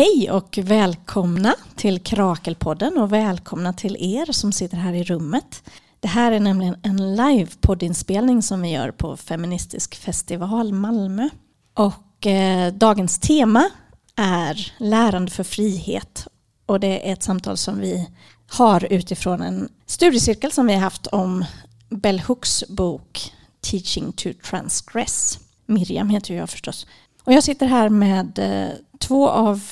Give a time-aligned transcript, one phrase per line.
[0.00, 5.62] Hej och välkomna till Krakelpodden och välkomna till er som sitter här i rummet.
[6.00, 11.28] Det här är nämligen en livepoddinspelning som vi gör på Feministisk festival Malmö.
[11.74, 13.70] Och eh, dagens tema
[14.16, 16.26] är lärande för frihet
[16.66, 18.08] och det är ett samtal som vi
[18.50, 21.44] har utifrån en studiecirkel som vi har haft om
[21.88, 25.38] Bell Hooks bok Teaching to Transgress.
[25.66, 26.86] Miriam heter jag förstås.
[27.24, 29.64] Och jag sitter här med eh, två av,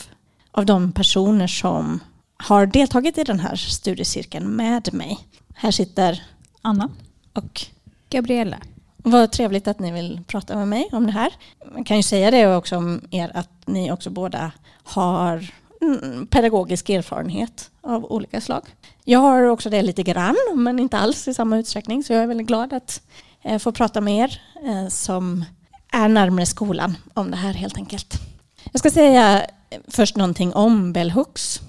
[0.59, 2.01] av de personer som
[2.37, 5.19] har deltagit i den här studiecirkeln med mig.
[5.55, 6.23] Här sitter
[6.62, 6.89] Anna
[7.33, 7.61] och
[8.11, 8.57] Gabriella.
[8.97, 11.33] vad trevligt att ni vill prata med mig om det här.
[11.75, 16.91] Man kan ju säga det också om er att ni också båda har mm, pedagogisk
[16.91, 18.62] erfarenhet av olika slag.
[19.05, 22.05] Jag har också det lite grann, men inte alls i samma utsträckning.
[22.05, 23.03] Så jag är väldigt glad att
[23.42, 25.45] eh, få prata med er eh, som
[25.92, 28.38] är närmare skolan om det här helt enkelt.
[28.72, 29.47] Jag ska säga
[29.88, 31.61] först någonting om Bell Hooks.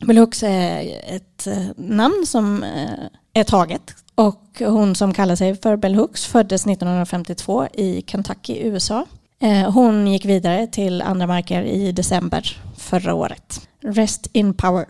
[0.00, 2.90] Bell Hooks är ett eh, namn som eh,
[3.32, 9.06] är taget och hon som kallar sig för Bell Hooks föddes 1952 i Kentucky, USA.
[9.40, 13.68] Eh, hon gick vidare till andra marker i december förra året.
[13.80, 14.86] Rest in power.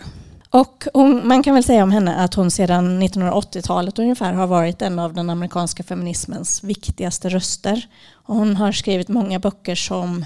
[0.50, 4.82] Och hon, man kan väl säga om henne att hon sedan 1980-talet ungefär har varit
[4.82, 7.88] en av den amerikanska feminismens viktigaste röster.
[8.12, 10.24] Och hon har skrivit många böcker som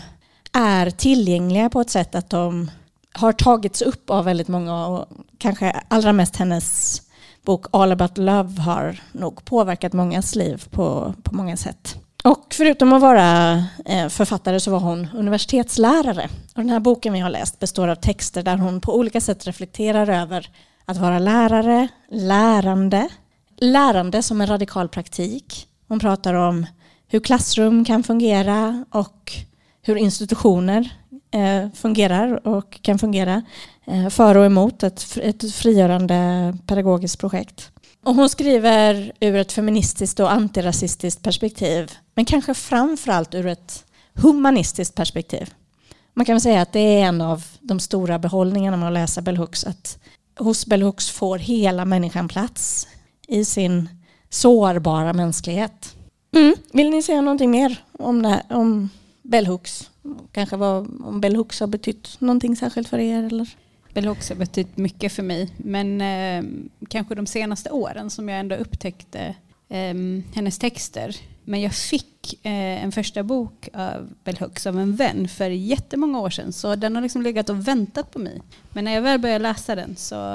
[0.52, 2.70] är tillgängliga på ett sätt att de
[3.12, 5.06] har tagits upp av väldigt många och
[5.38, 7.02] kanske allra mest hennes
[7.44, 11.96] bok All about love har nog påverkat mångas liv på, på många sätt.
[12.24, 16.28] Och förutom att vara eh, författare så var hon universitetslärare.
[16.54, 19.46] Och den här boken vi har läst består av texter där hon på olika sätt
[19.46, 20.50] reflekterar över
[20.84, 23.08] att vara lärare, lärande,
[23.56, 25.66] lärande som en radikal praktik.
[25.88, 26.66] Hon pratar om
[27.08, 29.32] hur klassrum kan fungera och
[29.88, 30.90] hur institutioner
[31.30, 33.42] eh, fungerar och kan fungera
[33.86, 37.70] eh, för och emot ett, ett frigörande pedagogiskt projekt.
[38.04, 43.84] Och hon skriver ur ett feministiskt och antirasistiskt perspektiv men kanske framförallt ur ett
[44.14, 45.54] humanistiskt perspektiv.
[46.14, 49.20] Man kan väl säga att det är en av de stora behållningarna med att läsa
[49.20, 49.98] Bell Hooks att
[50.38, 52.88] hos Bell Hooks får hela människan plats
[53.28, 53.88] i sin
[54.30, 55.96] sårbara mänsklighet.
[56.34, 56.54] Mm.
[56.72, 58.90] Vill ni säga någonting mer om, det här, om
[59.28, 59.90] Bell Hooks?
[60.32, 63.22] Kanske vad, om Bell Hooks har betytt någonting särskilt för er?
[63.22, 63.48] Eller?
[63.94, 65.50] Bell Hooks har betytt mycket för mig.
[65.56, 66.50] Men eh,
[66.88, 69.34] kanske de senaste åren som jag ändå upptäckte
[69.68, 69.94] eh,
[70.34, 71.16] hennes texter.
[71.44, 76.20] Men jag fick eh, en första bok av Bell Hooks av en vän för jättemånga
[76.20, 76.52] år sedan.
[76.52, 78.42] Så den har liksom legat och väntat på mig.
[78.72, 80.34] Men när jag väl började läsa den så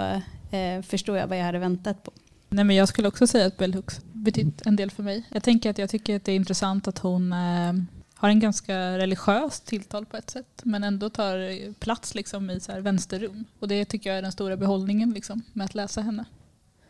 [0.51, 2.11] eh, förstod jag vad jag hade väntat på.
[2.49, 5.23] Nej, men jag skulle också säga att Bell Hooks betytt en del för mig.
[5.29, 7.73] Jag tänker att jag tycker att det är intressant att hon eh,
[8.23, 12.71] har en ganska religiös tilltal på ett sätt men ändå tar plats liksom i så
[12.71, 13.45] här vänsterrum.
[13.59, 16.25] Och det tycker jag är den stora behållningen liksom, med att läsa henne.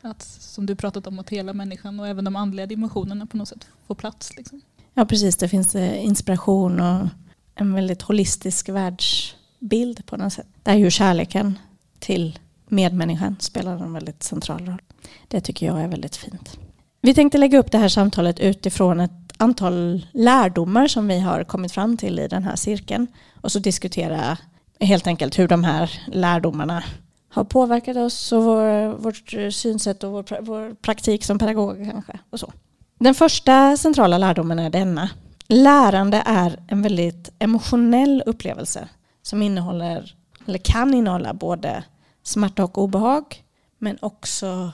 [0.01, 3.47] Att, som du pratat om, att hela människan och även de andliga dimensionerna på något
[3.47, 4.37] sätt får plats.
[4.37, 4.61] Liksom.
[4.93, 7.07] Ja precis, det finns eh, inspiration och
[7.55, 10.47] en väldigt holistisk världsbild på något sätt.
[10.63, 11.59] Där ju kärleken
[11.99, 14.81] till medmänniskan spelar en väldigt central roll.
[15.27, 16.59] Det tycker jag är väldigt fint.
[17.01, 21.71] Vi tänkte lägga upp det här samtalet utifrån ett antal lärdomar som vi har kommit
[21.71, 23.07] fram till i den här cirkeln
[23.41, 24.37] och så diskutera
[24.79, 26.83] helt enkelt hur de här lärdomarna
[27.29, 32.19] har påverkat oss och vår, vårt synsätt och vår, vår praktik som pedagoger kanske.
[32.29, 32.53] Och så.
[32.99, 35.09] Den första centrala lärdomen är denna.
[35.47, 38.89] Lärande är en väldigt emotionell upplevelse
[39.21, 40.15] som innehåller,
[40.45, 41.83] eller kan innehålla både
[42.23, 43.43] smärta och obehag
[43.77, 44.71] men också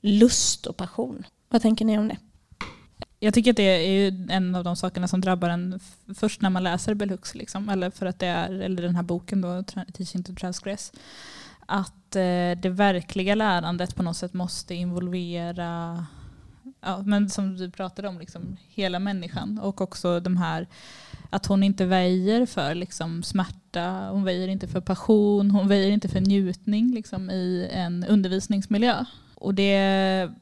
[0.00, 1.26] lust och passion.
[1.48, 2.16] Vad tänker ni om det?
[3.24, 5.80] Jag tycker att det är en av de sakerna som drabbar en
[6.14, 9.40] först när man läser Belux, liksom, eller för att det är, eller den här boken
[9.40, 10.92] då, Teaching to Transgress,
[11.66, 16.06] att eh, det verkliga lärandet på något sätt måste involvera,
[16.80, 20.68] ja, men som du pratade om, liksom, hela människan och också de här
[21.30, 26.08] att hon inte väjer för liksom, smärta, hon väjer inte för passion, hon väjer inte
[26.08, 29.04] för njutning liksom, i en undervisningsmiljö.
[29.34, 30.32] Och det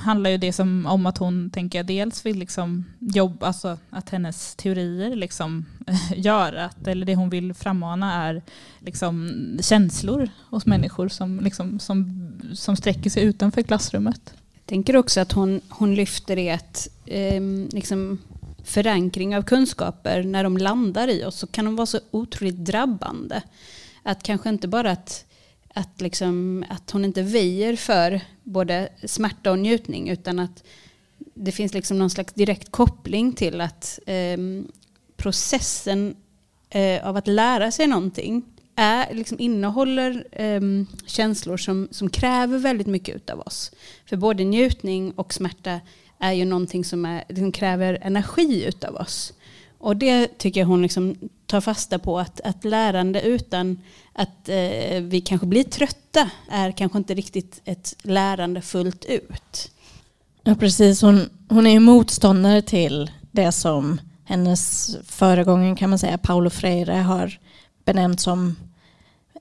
[0.00, 4.54] handlar ju det som om att hon tänker dels vill liksom jobba, alltså att hennes
[4.54, 5.66] teorier liksom
[6.16, 8.42] gör att, eller det hon vill frammana är
[8.78, 9.32] liksom
[9.62, 14.34] känslor hos människor som, liksom, som, som sträcker sig utanför klassrummet.
[14.54, 18.18] Jag tänker också att hon, hon lyfter det att eh, liksom
[18.64, 23.42] förankring av kunskaper när de landar i oss så kan de vara så otroligt drabbande.
[24.02, 25.24] Att kanske inte bara att
[25.74, 30.64] att, liksom, att hon inte väjer för både smärta och njutning utan att
[31.34, 34.38] det finns liksom någon slags direkt koppling till att eh,
[35.16, 36.16] processen
[36.70, 38.42] eh, av att lära sig någonting
[38.76, 40.60] är, liksom innehåller eh,
[41.06, 43.72] känslor som, som kräver väldigt mycket av oss.
[44.06, 45.80] För både njutning och smärta
[46.18, 49.32] är ju någonting som, är, som kräver energi av oss.
[49.78, 51.16] Och det tycker jag hon liksom
[51.50, 53.78] tar fasta på, att, att lärande utan
[54.12, 59.70] att eh, vi kanske blir trötta är kanske inte riktigt ett lärande fullt ut.
[60.42, 61.02] Ja, precis.
[61.02, 66.92] Hon, hon är ju motståndare till det som hennes föregångare kan man säga, Paulo Freire,
[66.92, 67.38] har
[67.84, 68.56] benämnt som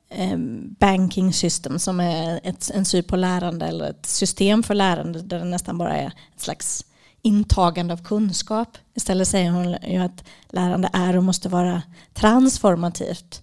[0.10, 0.38] eh,
[0.80, 5.22] banking system som är ett, en typ syn på lärande eller ett system för lärande
[5.22, 6.86] där det nästan bara är ett slags
[7.22, 8.78] intagande av kunskap.
[8.96, 11.82] Istället säger hon ju att lärande är och måste vara
[12.14, 13.42] transformativt.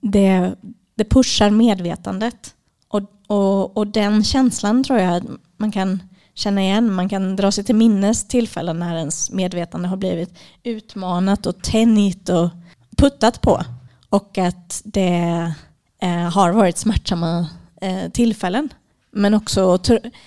[0.00, 0.54] Det,
[0.94, 2.54] det pushar medvetandet.
[2.88, 5.24] Och, och, och den känslan tror jag att
[5.56, 6.02] man kan
[6.34, 6.92] känna igen.
[6.92, 12.28] Man kan dra sig till minnes tillfällen när ens medvetande har blivit utmanat och tänjt
[12.28, 12.50] och
[12.96, 13.62] puttat på.
[14.08, 15.52] Och att det
[16.02, 17.46] eh, har varit smärtsamma
[17.80, 18.68] eh, tillfällen.
[19.16, 19.78] Men också,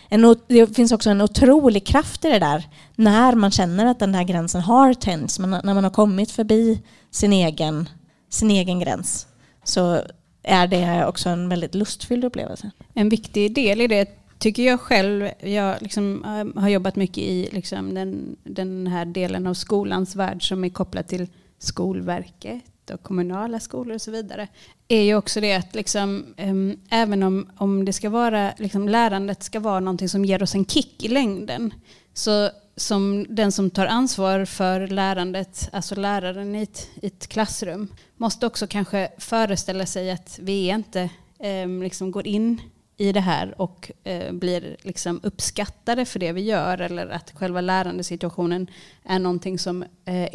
[0.09, 4.11] en, det finns också en otrolig kraft i det där när man känner att den
[4.11, 5.39] där gränsen har tänts.
[5.39, 6.81] när man har kommit förbi
[7.11, 7.89] sin egen,
[8.29, 9.27] sin egen gräns
[9.63, 10.01] så
[10.43, 12.71] är det också en väldigt lustfylld upplevelse.
[12.93, 14.09] En viktig del i det
[14.39, 19.47] tycker jag själv, jag liksom, eh, har jobbat mycket i liksom, den, den här delen
[19.47, 21.27] av skolans värld som är kopplad till
[21.59, 24.47] Skolverket och kommunala skolor och så vidare,
[24.87, 29.43] är ju också det att liksom, um, även om, om det ska vara, liksom, lärandet
[29.43, 31.73] ska vara någonting som ger oss en kick i längden,
[32.13, 37.87] så som den som tar ansvar för lärandet, alltså läraren i ett, i ett klassrum,
[38.17, 41.09] måste också kanske föreställa sig att vi inte
[41.39, 42.61] um, liksom går in
[42.99, 47.61] i det här och eh, blir liksom uppskattade för det vi gör eller att själva
[47.61, 48.67] lärandesituationen
[49.03, 50.29] är någonting som eh,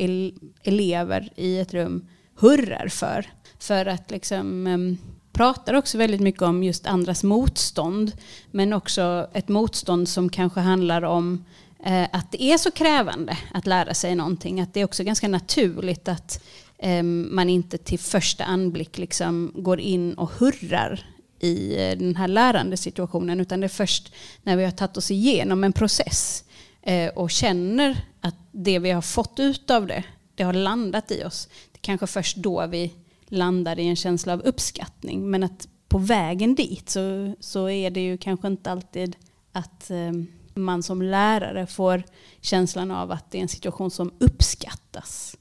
[0.63, 3.27] elever i ett rum hurrar för.
[3.59, 4.99] För att liksom um,
[5.33, 8.13] pratar också väldigt mycket om just andras motstånd.
[8.51, 11.45] Men också ett motstånd som kanske handlar om
[11.85, 14.61] eh, att det är så krävande att lära sig någonting.
[14.61, 16.45] Att det är också ganska naturligt att
[16.79, 21.07] eh, man inte till första anblick liksom går in och hurrar
[21.41, 23.41] i eh, den här lärandesituationen.
[23.41, 26.45] Utan det är först när vi har tagit oss igenom en process
[26.83, 30.05] eh, och känner att det vi har fått ut av det,
[30.35, 31.49] det har landat i oss
[31.85, 32.93] kanske först då vi
[33.27, 35.31] landar i en känsla av uppskattning.
[35.31, 39.17] Men att på vägen dit så, så är det ju kanske inte alltid
[39.53, 42.03] att ehm, man som lärare får
[42.41, 45.37] känslan av att det är en situation som uppskattas.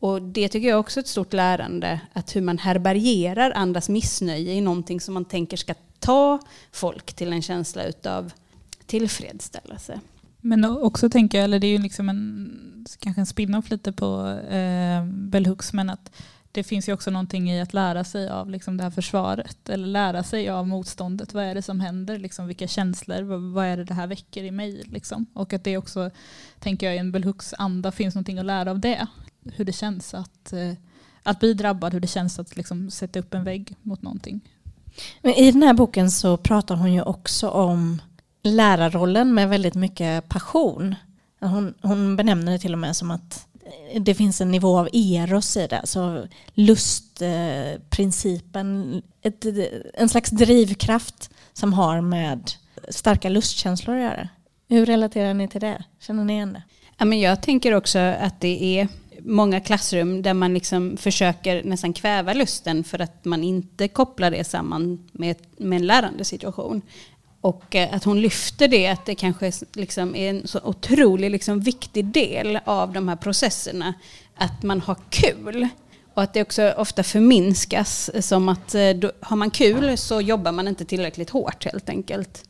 [0.00, 4.52] Och det tycker jag också är ett stort lärande, att hur man härbärgerar andras missnöje
[4.52, 6.38] i någonting som man tänker ska ta
[6.72, 8.32] folk till en känsla av
[8.86, 10.00] tillfredsställelse.
[10.46, 14.28] Men också tänker jag, eller det är ju liksom en, kanske en spin-off lite på
[14.50, 16.12] eh, Bell Hooks, men att
[16.52, 19.86] det finns ju också någonting i att lära sig av liksom det här försvaret eller
[19.86, 21.34] lära sig av motståndet.
[21.34, 22.18] Vad är det som händer?
[22.18, 23.22] Liksom, vilka känslor?
[23.22, 24.82] Vad, vad är det det här väcker i mig?
[24.86, 25.26] Liksom?
[25.32, 26.10] Och att det också,
[26.58, 29.06] tänker jag, i en Bell Hooks anda finns någonting att lära av det.
[29.44, 30.72] Hur det känns att, eh,
[31.22, 34.40] att bli drabbad, hur det känns att liksom, sätta upp en vägg mot någonting.
[35.22, 38.00] Men I den här boken så pratar hon ju också om
[38.46, 40.94] lärarrollen med väldigt mycket passion.
[41.40, 43.46] Hon, hon benämner det till och med som att
[44.00, 45.78] det finns en nivå av eros i det.
[45.78, 49.44] Alltså lustprincipen, ett,
[49.94, 52.50] en slags drivkraft som har med
[52.88, 54.28] starka lustkänslor att göra.
[54.68, 55.84] Hur relaterar ni till det?
[56.00, 56.62] Känner ni igen det?
[56.98, 58.88] Ja, men jag tänker också att det är
[59.20, 64.44] många klassrum där man liksom försöker nästan kväva lusten för att man inte kopplar det
[64.44, 66.82] samman med, med en lärande situation.
[67.40, 71.60] Och eh, att hon lyfter det, att det kanske liksom är en så otroligt liksom
[71.60, 73.94] viktig del av de här processerna.
[74.36, 75.68] Att man har kul.
[76.14, 80.20] Och att det också ofta förminskas eh, som att eh, då, har man kul så
[80.20, 82.44] jobbar man inte tillräckligt hårt helt enkelt.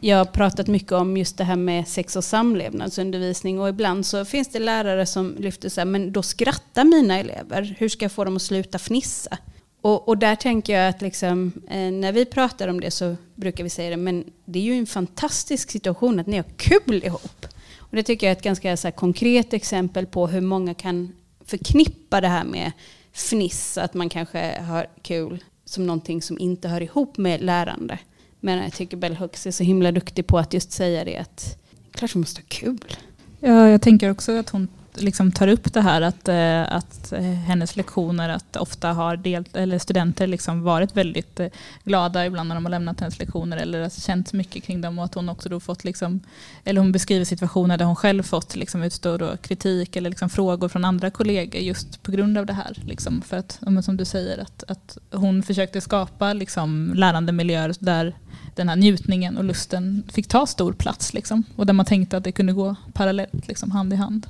[0.00, 4.24] Jag har pratat mycket om just det här med sex och samlevnadsundervisning och ibland så
[4.24, 7.76] finns det lärare som lyfter så här, men då skrattar mina elever.
[7.78, 9.38] Hur ska jag få dem att sluta fnissa?
[9.80, 13.64] Och, och, där tänker jag att liksom, eh, när vi pratar om det så brukar
[13.64, 17.46] vi säga det, men det är ju en fantastisk situation att ni har kul ihop.
[17.78, 21.12] Och det tycker jag är ett ganska så här, konkret exempel på hur många kan
[21.44, 22.72] förknippa det här med
[23.12, 27.98] fniss, att man kanske har kul som någonting som inte hör ihop med lärande.
[28.40, 31.58] Men jag tycker Bell Hooks är så himla duktig på att just säga det att
[31.92, 32.96] klart man måste ha kul.
[33.40, 37.20] Ja, jag tänker också att hon liksom tar upp det här att, eh, att eh,
[37.20, 41.48] hennes lektioner, att ofta har delt, eller studenter liksom varit väldigt eh,
[41.84, 45.14] glada ibland när de har lämnat hennes lektioner eller känt mycket kring dem och att
[45.14, 46.20] hon också då fått, liksom,
[46.64, 50.68] eller hon beskriver situationer där hon själv fått liksom utstå då kritik eller liksom frågor
[50.68, 52.82] från andra kollegor just på grund av det här.
[52.84, 58.14] Liksom, för att, som du säger, att, att hon försökte skapa liksom, lärandemiljöer där
[58.54, 61.14] den här njutningen och lusten fick ta stor plats.
[61.14, 64.26] Liksom, och där man tänkte att det kunde gå parallellt, liksom, hand i hand.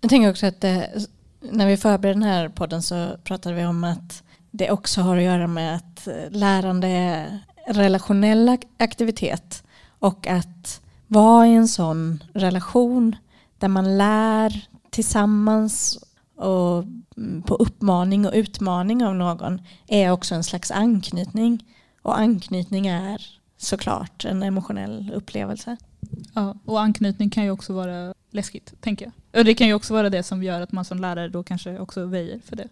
[0.00, 1.06] Jag tänker också att det,
[1.40, 5.22] när vi förberedde den här podden så pratade vi om att det också har att
[5.22, 9.64] göra med att lärande är relationell aktivitet
[9.98, 13.16] och att vara i en sån relation
[13.58, 16.04] där man lär tillsammans
[16.36, 16.84] och
[17.44, 21.64] på uppmaning och utmaning av någon är också en slags anknytning.
[22.02, 25.76] Och anknytning är såklart en emotionell upplevelse.
[26.34, 29.40] Ja, och anknytning kan ju också vara läskigt, tänker jag.
[29.40, 31.78] Och det kan ju också vara det som gör att man som lärare då kanske
[31.78, 32.68] också väjer för det.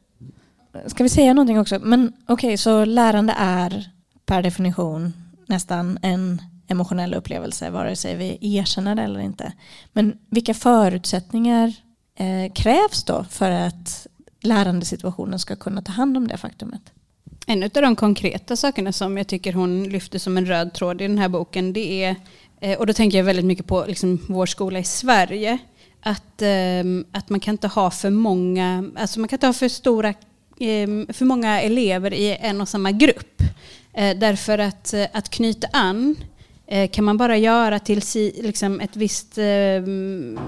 [0.86, 1.78] Ska vi säga någonting också?
[1.78, 3.90] Men okej, okay, så lärande är
[4.26, 5.12] per definition
[5.46, 9.52] nästan en emotionell upplevelse, vare sig vi erkänner det eller inte.
[9.92, 11.72] Men vilka förutsättningar
[12.14, 14.06] eh, krävs då för att
[14.40, 16.92] lärandesituationen ska kunna ta hand om det faktumet?
[17.50, 21.08] En av de konkreta sakerna som jag tycker hon lyfter som en röd tråd i
[21.08, 22.16] den här boken det är,
[22.60, 25.58] eh, och då tänker jag väldigt mycket på liksom vår skola i Sverige,
[26.02, 29.68] att, ehm, att man kan inte ha för många, alltså man kan inte ha för
[29.68, 30.14] stora
[30.60, 33.42] ehm, för många elever i en och samma grupp.
[33.94, 36.16] Eh, därför att, eh, att knyta an
[36.92, 38.02] kan man bara göra till
[38.42, 40.38] liksom ett visst, ehm,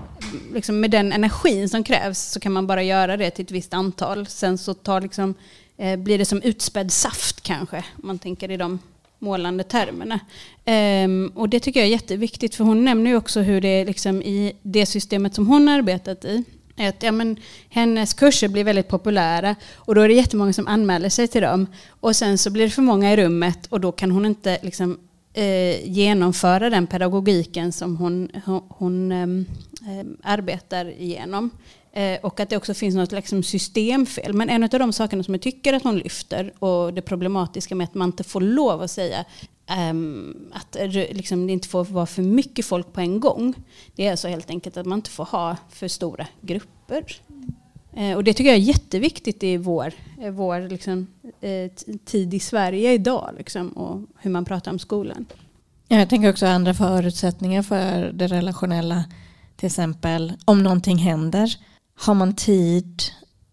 [0.54, 3.74] liksom med den energin som krävs så kan man bara göra det till ett visst
[3.74, 4.26] antal.
[4.26, 5.34] Sen så tar liksom
[5.80, 8.78] Eh, blir det som utspädd saft kanske, om man tänker i de
[9.18, 10.20] målande termerna.
[11.04, 13.84] Um, och det tycker jag är jätteviktigt, för hon nämner ju också hur det är
[13.84, 16.44] liksom i det systemet som hon har arbetat i.
[16.76, 17.36] Att, ja, men,
[17.68, 21.66] hennes kurser blir väldigt populära och då är det jättemånga som anmäler sig till dem.
[22.00, 24.98] Och sen så blir det för många i rummet och då kan hon inte liksom,
[25.32, 31.50] eh, genomföra den pedagogiken som hon, hon, hon eh, arbetar igenom.
[31.92, 34.32] Eh, och att det också finns något liksom systemfel.
[34.32, 37.84] Men en av de sakerna som jag tycker att hon lyfter och det problematiska med
[37.84, 39.24] att man inte får lov att säga
[39.90, 43.54] um, att liksom, det inte får vara för mycket folk på en gång.
[43.96, 47.04] Det är alltså helt enkelt att man inte får ha för stora grupper.
[47.96, 48.16] Mm.
[48.16, 51.06] och det tycker jag är jätteviktigt i vår, eh, vår liksom,
[52.04, 55.26] tid i Sverige idag liksom, och hur man pratar om skolan.
[55.88, 59.04] Jag tänker också andra förutsättningar för det relationella.
[59.56, 61.56] Till exempel om någonting händer
[62.00, 63.02] har man tid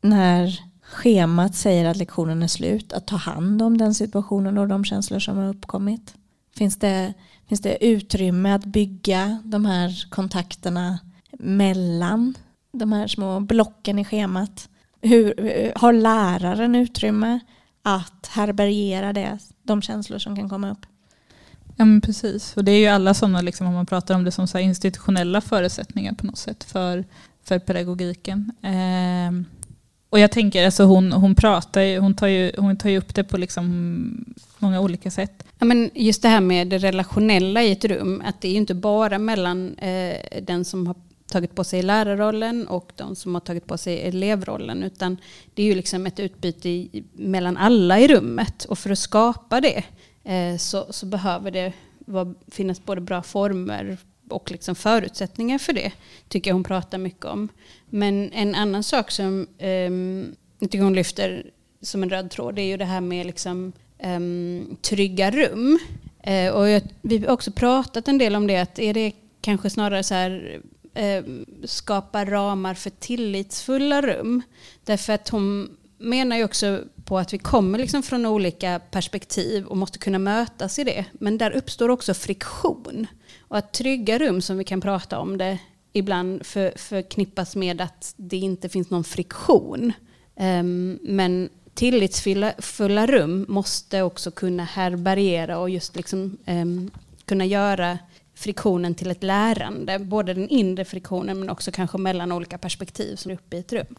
[0.01, 4.85] när schemat säger att lektionen är slut att ta hand om den situationen och de
[4.85, 6.13] känslor som har uppkommit?
[6.55, 7.13] Finns det,
[7.49, 10.99] finns det utrymme att bygga de här kontakterna
[11.39, 12.33] mellan
[12.71, 14.69] de här små blocken i schemat?
[15.01, 17.39] Hur, har läraren utrymme
[17.83, 20.85] att härbärgera det, de känslor som kan komma upp?
[21.75, 24.31] Ja men precis, och det är ju alla sådana, liksom, om man pratar om det
[24.31, 27.05] som så institutionella förutsättningar på något sätt för
[27.47, 28.51] för pedagogiken.
[28.63, 29.57] Eh,
[30.09, 33.23] och jag tänker, alltså hon, hon pratar hon tar, ju, hon tar ju upp det
[33.23, 35.43] på liksom många olika sätt.
[35.59, 38.57] Ja, men just det här med det relationella i ett rum, att det är ju
[38.57, 40.95] inte bara mellan eh, den som har
[41.27, 45.17] tagit på sig lärarrollen och de som har tagit på sig elevrollen, utan
[45.53, 48.65] det är ju liksom ett utbyte i, mellan alla i rummet.
[48.65, 49.83] Och för att skapa det
[50.23, 53.97] eh, så, så behöver det var, finnas både bra former
[54.29, 55.91] och liksom förutsättningar för det
[56.29, 57.49] tycker jag hon pratar mycket om.
[57.89, 62.61] Men en annan sak som um, jag tycker hon lyfter som en röd tråd Det
[62.61, 65.79] är ju det här med liksom, um, trygga rum.
[66.27, 69.69] Uh, och jag, vi har också pratat en del om det, att är det kanske
[69.69, 70.61] snarare så här
[70.99, 71.23] uh,
[71.63, 74.41] skapa ramar för tillitsfulla rum.
[74.83, 79.77] Därför att hon menar ju också på att vi kommer liksom från olika perspektiv och
[79.77, 81.05] måste kunna mötas i det.
[81.11, 83.07] Men där uppstår också friktion.
[83.39, 85.59] Och att trygga rum som vi kan prata om det
[85.93, 89.93] ibland för, förknippas med att det inte finns någon friktion.
[90.35, 96.91] Um, men tillitsfulla rum måste också kunna härbärgera och just liksom, um,
[97.25, 97.97] kunna göra
[98.35, 99.99] friktionen till ett lärande.
[99.99, 103.73] Både den inre friktionen men också kanske mellan olika perspektiv som är uppe i ett
[103.73, 103.95] rum.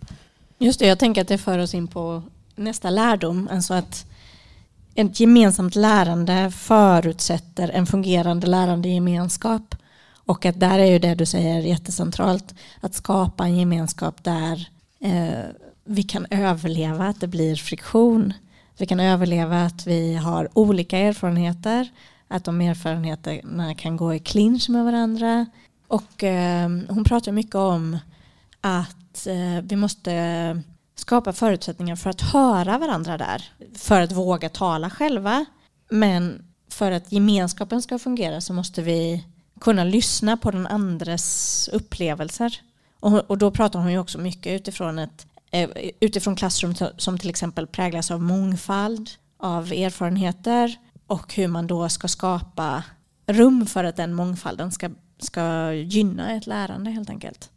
[0.59, 2.23] Just det, jag tänker att det för oss in på
[2.59, 3.49] nästa lärdom.
[3.53, 4.07] Alltså att
[4.95, 9.75] ett gemensamt lärande förutsätter en fungerande lärandegemenskap.
[10.27, 12.55] Och att där är ju det du säger jättecentralt.
[12.81, 14.69] Att skapa en gemenskap där
[15.01, 15.45] eh,
[15.85, 18.33] vi kan överleva att det blir friktion.
[18.79, 21.89] Vi kan överleva att vi har olika erfarenheter.
[22.29, 25.47] Att de erfarenheterna kan gå i clinch med varandra.
[25.89, 27.99] Och eh, hon pratar mycket om
[28.61, 30.13] att eh, vi måste
[31.01, 33.53] skapa förutsättningar för att höra varandra där.
[33.75, 35.45] För att våga tala själva.
[35.91, 39.25] Men för att gemenskapen ska fungera så måste vi
[39.61, 42.61] kunna lyssna på den andres upplevelser.
[43.01, 47.31] Och, och då pratar hon ju också mycket utifrån, ett, eh, utifrån klassrum som till
[47.31, 50.77] exempel präglas av mångfald, av erfarenheter
[51.07, 52.83] och hur man då ska skapa
[53.27, 57.51] rum för att den mångfalden ska, ska gynna ett lärande helt enkelt.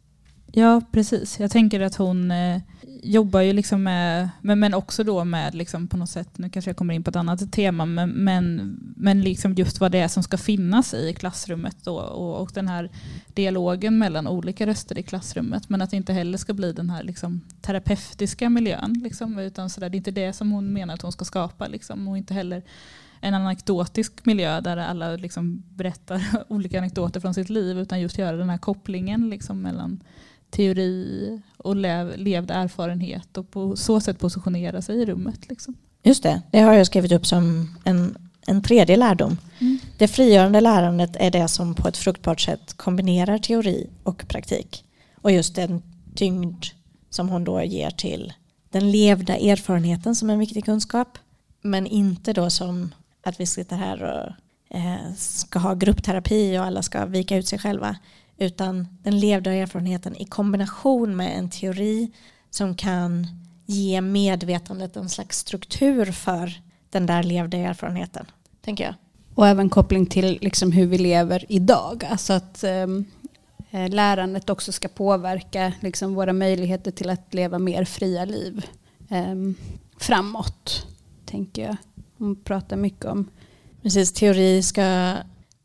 [0.52, 1.40] Ja, precis.
[1.40, 2.60] Jag tänker att hon eh,
[3.02, 6.68] jobbar ju liksom med, men, men också då med liksom på något sätt, nu kanske
[6.68, 10.08] jag kommer in på ett annat tema, men, men, men liksom just vad det är
[10.08, 12.90] som ska finnas i klassrummet då, och, och den här
[13.34, 15.68] dialogen mellan olika röster i klassrummet.
[15.68, 19.00] Men att det inte heller ska bli den här liksom terapeutiska miljön.
[19.02, 21.66] Liksom, utan så där, det är inte det som hon menar att hon ska skapa.
[21.66, 22.62] Liksom, och inte heller
[23.20, 28.36] en anekdotisk miljö där alla liksom berättar olika anekdoter från sitt liv utan just göra
[28.36, 30.02] den här kopplingen liksom mellan
[30.52, 35.48] teori och lev, levd erfarenhet och på så sätt positionera sig i rummet.
[35.48, 35.74] Liksom.
[36.02, 38.16] Just det, det har jag skrivit upp som en,
[38.46, 39.38] en tredje lärdom.
[39.58, 39.78] Mm.
[39.98, 44.84] Det frigörande lärandet är det som på ett fruktbart sätt kombinerar teori och praktik.
[45.22, 45.82] Och just den
[46.14, 46.64] tyngd
[47.10, 48.32] som hon då ger till
[48.70, 51.18] den levda erfarenheten som en viktig kunskap.
[51.62, 56.82] Men inte då som att vi sitter här och eh, ska ha gruppterapi och alla
[56.82, 57.96] ska vika ut sig själva
[58.42, 62.10] utan den levda erfarenheten i kombination med en teori
[62.50, 63.26] som kan
[63.66, 66.52] ge medvetandet en slags struktur för
[66.90, 68.26] den där levda erfarenheten,
[68.60, 68.94] tänker jag.
[69.34, 72.04] Och även koppling till liksom hur vi lever idag.
[72.10, 78.24] Alltså att eh, lärandet också ska påverka liksom våra möjligheter till att leva mer fria
[78.24, 78.66] liv
[79.08, 79.34] eh,
[79.98, 80.86] framåt,
[81.24, 81.76] tänker jag.
[82.18, 83.28] Hon pratar mycket om.
[83.82, 85.16] Precis, teori ska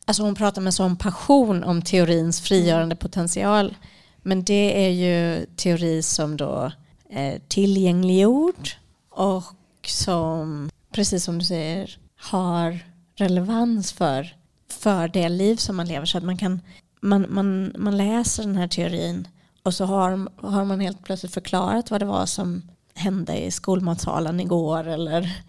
[0.08, 3.76] Alltså hon pratar med sån passion om teorins frigörande potential.
[4.22, 6.72] Men det är ju teori som då
[7.10, 8.70] är tillgängliggjord
[9.10, 9.44] och
[9.88, 12.80] som, precis som du säger, har
[13.16, 14.36] relevans för,
[14.70, 16.06] för det liv som man lever.
[16.06, 16.62] Så att man, kan,
[17.02, 19.28] man, man, man läser den här teorin
[19.64, 22.62] och så har, har man helt plötsligt förklarat vad det var som
[22.94, 25.44] hände i skolmatsalen igår eller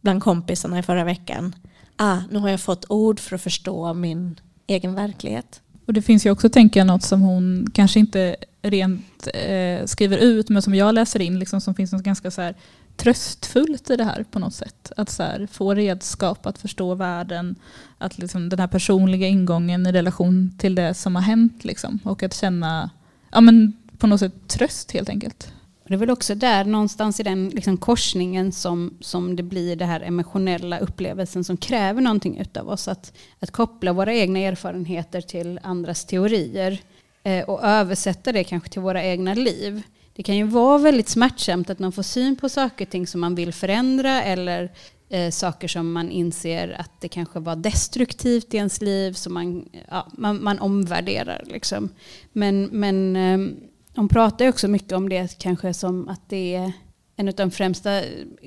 [0.00, 1.54] bland kompisarna i förra veckan
[1.96, 5.60] ah, nu har jag fått ord för att förstå min egen verklighet.
[5.86, 10.18] Och det finns ju också, tänker jag, något som hon kanske inte rent eh, skriver
[10.18, 12.54] ut, men som jag läser in, liksom, som finns något ganska så här,
[12.96, 14.92] tröstfullt i det här på något sätt.
[14.96, 17.56] Att så här, få redskap att förstå världen,
[17.98, 21.64] att liksom, den här personliga ingången i relation till det som har hänt.
[21.64, 22.90] Liksom, och att känna
[23.32, 25.52] ja, men på något sätt tröst helt enkelt.
[25.86, 29.76] Och det är väl också där någonstans i den liksom korsningen som, som det blir
[29.76, 32.88] det här emotionella upplevelsen som kräver någonting utav oss.
[32.88, 36.80] Att, att koppla våra egna erfarenheter till andras teorier
[37.22, 39.82] eh, och översätta det kanske till våra egna liv.
[40.12, 43.20] Det kan ju vara väldigt smärtsamt att man får syn på saker och ting som
[43.20, 44.72] man vill förändra eller
[45.08, 49.68] eh, saker som man inser att det kanske var destruktivt i ens liv som man,
[49.88, 51.44] ja, man, man omvärderar.
[51.46, 51.88] Liksom.
[52.32, 53.56] Men, men eh,
[53.96, 56.72] hon pratar ju också mycket om det kanske som att det är
[57.16, 58.02] en av de främsta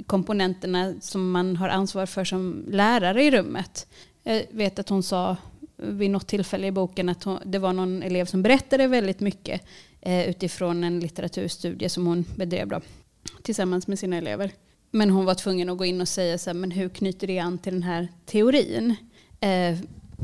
[0.06, 3.88] komponenterna som man har ansvar för som lärare i rummet.
[4.24, 5.38] Jag vet att hon sa
[5.78, 9.62] vid något tillfälle i boken att hon, det var någon elev som berättade väldigt mycket
[10.02, 12.82] eh, utifrån en litteraturstudie som hon bedrev då,
[13.44, 14.52] tillsammans med sina elever.
[14.92, 17.40] Men hon var tvungen att gå in och säga så här, men hur knyter det
[17.40, 18.96] an till den här teorin?
[19.40, 19.78] Eh,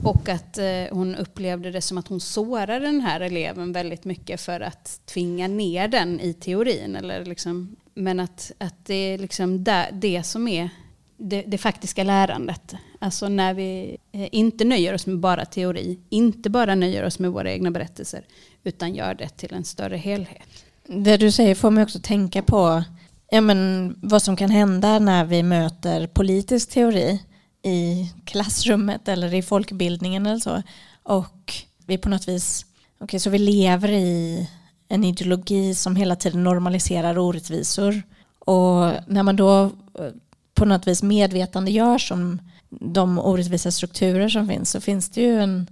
[0.03, 4.41] och att eh, hon upplevde det som att hon sårade den här eleven väldigt mycket
[4.41, 6.95] för att tvinga ner den i teorin.
[6.95, 10.69] Eller liksom, men att, att det är liksom det, det som är
[11.17, 12.75] det, det, faktiska lärandet.
[12.99, 17.31] Alltså när vi eh, inte nöjer oss med bara teori, inte bara nöjer oss med
[17.31, 18.25] våra egna berättelser,
[18.63, 20.65] utan gör det till en större helhet.
[20.87, 22.83] Det du säger får mig också tänka på
[23.29, 27.19] ja, men, vad som kan hända när vi möter politisk teori
[27.65, 30.61] i klassrummet eller i folkbildningen eller så.
[31.03, 31.53] Och
[31.85, 32.65] vi på något vis,
[32.97, 34.49] okej okay, så vi lever i
[34.87, 38.03] en ideologi som hela tiden normaliserar orättvisor.
[38.39, 39.63] Och när man då
[39.99, 40.11] eh,
[40.53, 45.39] på något vis medvetande görs om de orättvisa strukturer som finns så finns det ju
[45.39, 45.67] en,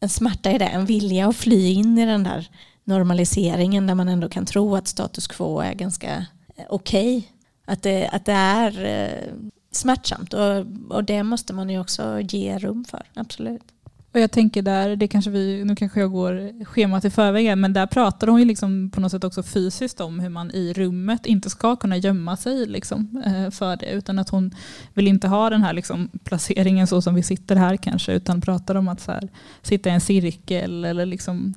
[0.00, 2.48] en smärta i det, en vilja att fly in i den där
[2.84, 7.16] normaliseringen där man ändå kan tro att status quo är ganska eh, okej.
[7.16, 7.30] Okay.
[7.64, 9.34] Att det, att det är eh,
[9.70, 13.62] smärtsamt och, och det måste man ju också ge rum för, absolut.
[14.12, 17.72] Och jag tänker där, det kanske vi, nu kanske jag går schemat i förväg, men
[17.72, 21.26] där pratar hon ju liksom på något sätt också fysiskt om hur man i rummet
[21.26, 23.90] inte ska kunna gömma sig liksom, eh, för det.
[23.90, 24.54] Utan att hon
[24.94, 28.74] vill inte ha den här liksom placeringen så som vi sitter här kanske, utan pratar
[28.74, 29.28] om att så här,
[29.62, 31.54] sitta i en cirkel eller liksom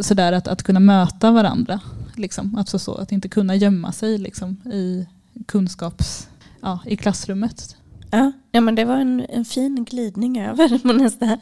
[0.00, 1.80] sådär att, att kunna möta varandra.
[2.16, 2.56] Liksom.
[2.58, 5.06] Alltså så, att inte kunna gömma sig liksom, i
[5.46, 6.28] kunskaps...
[6.64, 7.76] Ja, i klassrummet.
[8.10, 11.38] Ja, ja men det var en, en fin glidning över på nästa.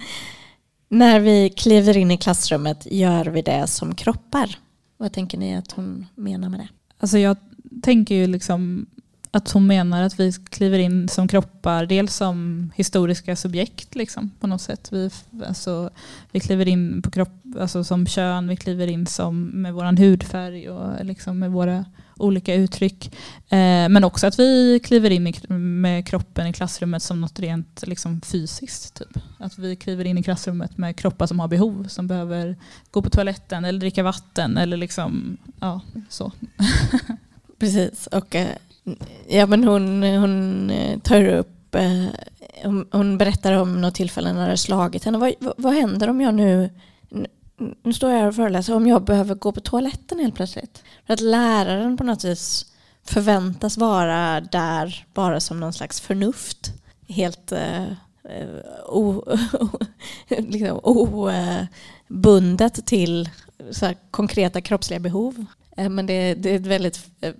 [0.88, 4.58] När vi kliver in i klassrummet gör vi det som kroppar.
[4.96, 6.68] Vad tänker ni att hon menar med det?
[6.98, 7.36] Alltså jag
[7.82, 8.86] tänker ju liksom
[9.34, 14.46] att hon menar att vi kliver in som kroppar, dels som historiska subjekt liksom, på
[14.46, 14.88] något sätt.
[14.92, 15.10] Vi,
[15.46, 15.90] alltså,
[16.32, 20.70] vi kliver in på kropp, alltså, som kön, vi kliver in som, med vår hudfärg
[20.70, 21.84] och liksom, med våra
[22.16, 23.06] olika uttryck.
[23.48, 27.86] Eh, men också att vi kliver in i, med kroppen i klassrummet som något rent
[27.86, 28.94] liksom, fysiskt.
[28.94, 29.22] Typ.
[29.38, 32.56] Att vi kliver in i klassrummet med kroppar som har behov, som behöver
[32.90, 36.32] gå på toaletten eller dricka vatten eller liksom, ja, så.
[37.58, 38.56] Precis, och eh,
[39.28, 42.06] ja, men hon, hon eh, tar upp, eh,
[42.90, 45.18] hon berättar om något tillfälle när det slagit henne.
[45.18, 46.70] Vad, vad händer om jag nu,
[47.82, 50.82] nu står jag här och föreläser, om jag behöver gå på toaletten helt plötsligt?
[51.06, 52.66] För att läraren på något vis
[53.04, 56.72] förväntas vara där bara som någon slags förnuft.
[57.08, 57.92] Helt uh,
[60.38, 60.80] liksom
[62.08, 63.30] obundet till
[63.70, 65.46] så konkreta kroppsliga behov.
[65.82, 67.32] Eh, men det, det, är ett väldigt eh,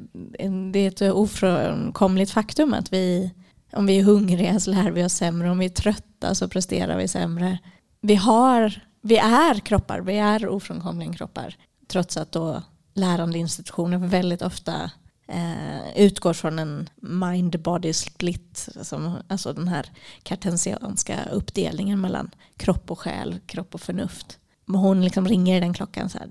[0.73, 3.31] det är ett ofrånkomligt faktum att vi,
[3.73, 6.99] om vi är hungriga så lär vi oss sämre, om vi är trötta så presterar
[6.99, 7.59] vi sämre.
[8.01, 11.57] Vi, har, vi är kroppar, vi är ofrånkomligen kroppar.
[11.89, 12.63] Trots att då
[12.95, 14.91] lärande institutioner väldigt ofta
[15.29, 19.87] eh, utgår från en mind-body split, alltså, alltså den här
[20.23, 24.39] kartensianska uppdelningen mellan kropp och själ, kropp och förnuft.
[24.67, 26.29] Hon liksom ringer i den klockan så här,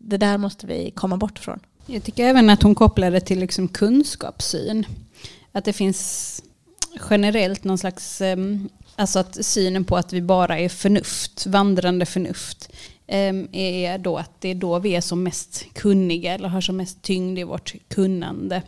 [0.00, 1.60] det där måste vi komma bort från.
[1.86, 4.86] Jag tycker även att hon kopplar det till liksom kunskapssyn.
[5.52, 6.42] Att det finns
[7.10, 12.72] generellt någon slags, ehm, alltså att synen på att vi bara är förnuft, vandrande förnuft,
[13.06, 16.76] ehm, är då att det är då vi är som mest kunniga eller har som
[16.76, 18.62] mest tyngd i vårt kunnande.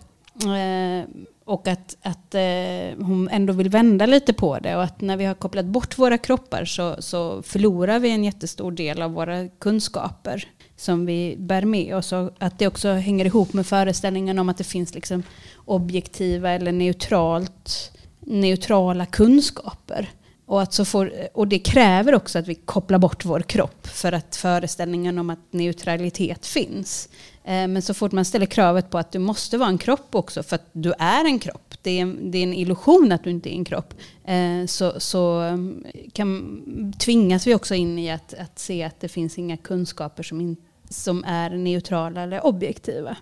[0.47, 1.07] Ehm,
[1.45, 5.25] och att, att eh, hon ändå vill vända lite på det och att när vi
[5.25, 10.49] har kopplat bort våra kroppar så, så förlorar vi en jättestor del av våra kunskaper
[10.83, 12.13] som vi bär med oss.
[12.13, 15.23] Och att det också hänger ihop med föreställningen om att det finns liksom
[15.65, 20.11] objektiva eller neutralt, neutrala kunskaper.
[20.47, 24.13] Och, att så får, och det kräver också att vi kopplar bort vår kropp för
[24.13, 27.09] att föreställningen om att neutralitet finns.
[27.45, 30.43] Eh, men så fort man ställer kravet på att du måste vara en kropp också
[30.43, 33.55] för att du är en kropp, det är, det är en illusion att du inte
[33.55, 35.57] är en kropp, eh, så, så eh,
[36.13, 40.41] kan, tvingas vi också in i att, att se att det finns inga kunskaper som
[40.41, 43.17] inte som är neutrala eller objektiva.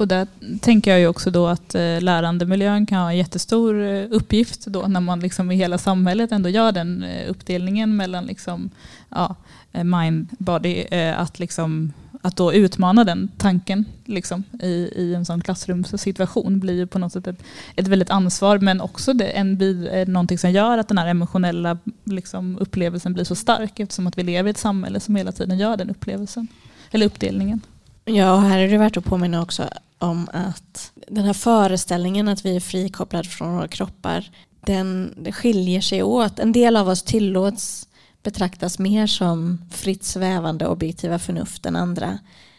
[0.00, 0.26] Och där
[0.60, 4.86] tänker jag ju också då att eh, lärandemiljön kan ha en jättestor eh, uppgift då
[4.86, 8.70] när man liksom i hela samhället ändå gör den eh, uppdelningen mellan liksom,
[9.08, 9.36] ja,
[9.72, 10.84] mind, body,
[11.16, 16.86] att, liksom, att då utmana den tanken liksom, i, i en sån klassrumssituation blir ju
[16.86, 17.42] på något sätt ett,
[17.76, 19.58] ett väldigt ansvar men också det, en,
[20.06, 24.22] någonting som gör att den här emotionella liksom, upplevelsen blir så stark eftersom att vi
[24.22, 26.48] lever i ett samhälle som hela tiden gör den upplevelsen
[26.90, 27.60] eller uppdelningen.
[28.04, 32.44] Ja, och här är det värt att påminna också om att den här föreställningen att
[32.44, 36.38] vi är frikopplade från våra kroppar, den skiljer sig åt.
[36.38, 37.88] En del av oss tillåts
[38.22, 42.18] betraktas mer som fritt svävande objektiva förnuft än andra.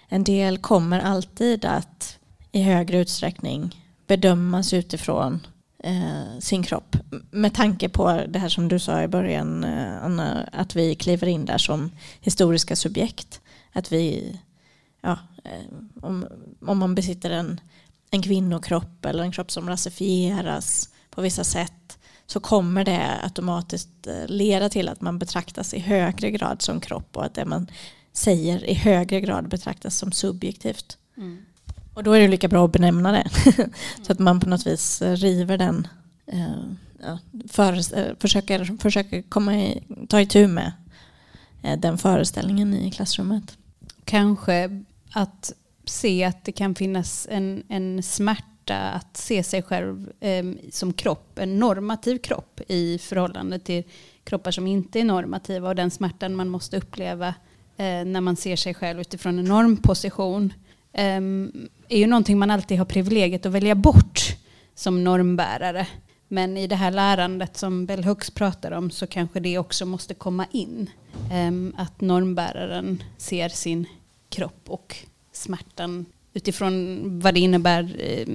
[0.09, 2.17] En del kommer alltid att
[2.51, 3.75] i högre utsträckning
[4.07, 5.39] bedömas utifrån
[5.83, 6.97] eh, sin kropp.
[7.31, 11.27] Med tanke på det här som du sa i början, eh, Anna, att vi kliver
[11.27, 11.91] in där som
[12.21, 13.41] historiska subjekt.
[13.73, 14.39] Att vi,
[15.01, 15.65] ja, eh,
[16.01, 16.27] om,
[16.65, 17.59] om man besitter en,
[18.11, 24.27] en kvinnokropp eller en kropp som rasifieras på vissa sätt så kommer det automatiskt eh,
[24.27, 27.67] leda till att man betraktas i högre grad som kropp och att det man
[28.13, 30.97] säger i högre grad betraktas som subjektivt.
[31.17, 31.45] Mm.
[31.93, 33.29] Och då är det lika bra att benämna det.
[34.03, 35.87] så att man på något vis eh, river den,
[37.01, 37.81] ja, för,
[38.21, 40.71] försöker, försöker komma i, ta itu med
[41.77, 43.57] den föreställningen i klassrummet
[44.11, 45.53] kanske att
[45.85, 51.39] se att det kan finnas en, en smärta att se sig själv eh, som kropp,
[51.39, 53.83] en normativ kropp i förhållande till
[54.23, 57.27] kroppar som inte är normativa och den smärtan man måste uppleva
[57.77, 60.53] eh, när man ser sig själv utifrån en normposition
[60.93, 61.21] eh,
[61.89, 64.21] är ju någonting man alltid har privilegiet att välja bort
[64.75, 65.87] som normbärare.
[66.27, 70.13] Men i det här lärandet som Bell Hooks pratar om så kanske det också måste
[70.13, 70.89] komma in.
[71.31, 73.85] Ehm, att normbäraren ser sin
[74.31, 74.97] kropp och
[75.31, 78.27] smärtan utifrån vad det innebär eh,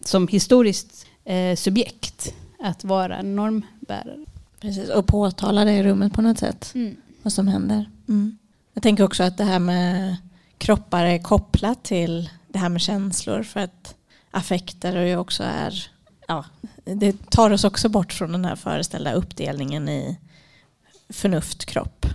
[0.00, 4.24] som historiskt eh, subjekt att vara normbärare.
[4.60, 6.72] Precis, och påtala det i rummet på något sätt.
[6.74, 6.96] Mm.
[7.22, 7.90] Vad som händer.
[8.08, 8.38] Mm.
[8.74, 10.16] Jag tänker också att det här med
[10.58, 13.94] kroppar är kopplat till det här med känslor för att
[14.30, 15.90] affekter och ju också är
[16.28, 16.44] ja,
[16.84, 20.18] det tar oss också bort från den här föreställda uppdelningen i
[21.08, 22.06] förnuft, kropp.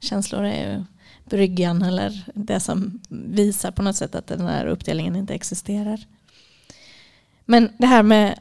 [0.00, 0.84] Känslor är ju
[1.24, 6.00] bryggan eller det som visar på något sätt att den här uppdelningen inte existerar.
[7.44, 8.38] Men det här med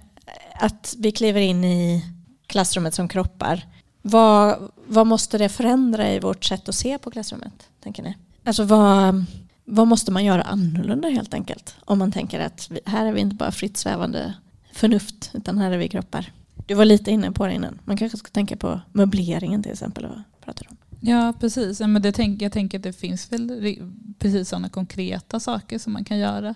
[0.54, 2.06] att vi kliver in i
[2.48, 3.68] klassrummet som kroppar.
[4.02, 7.70] Vad, vad måste det förändra i vårt sätt att se på klassrummet?
[7.84, 8.18] Tänker ni?
[8.44, 9.26] Alltså vad,
[9.66, 11.76] vad måste man göra annorlunda helt enkelt?
[11.86, 14.34] Om man tänker att här är vi inte bara fritt svävande
[14.72, 16.32] förnuft utan här är vi kroppar.
[16.66, 17.80] Du var lite inne på det innan.
[17.86, 20.06] Man kanske ska tänka på möbleringen till exempel.
[20.06, 20.78] Vad pratar om?
[21.06, 21.80] Ja precis.
[21.80, 23.78] Men det tänk, jag tänker att det finns väl
[24.20, 26.56] precis sådana konkreta saker som man kan göra.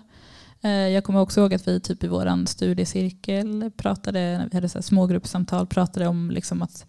[0.60, 4.82] Eh, jag kommer också ihåg att vi typ i vår studiecirkel pratade, vi hade så
[4.82, 6.86] smågruppssamtal, pratade om liksom att,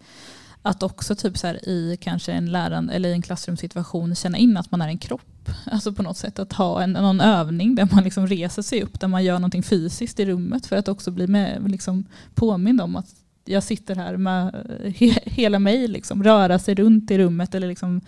[0.62, 4.70] att också typ så i kanske en lärande eller i en klassrumssituation känna in att
[4.70, 5.50] man är en kropp.
[5.64, 9.00] Alltså på något sätt att ha en, någon övning där man liksom reser sig upp,
[9.00, 12.96] där man gör någonting fysiskt i rummet för att också bli med, liksom påmind om
[12.96, 13.14] att
[13.50, 17.68] jag sitter här med eh, he, hela mig, liksom, röra sig runt i rummet eller
[17.68, 18.00] liksom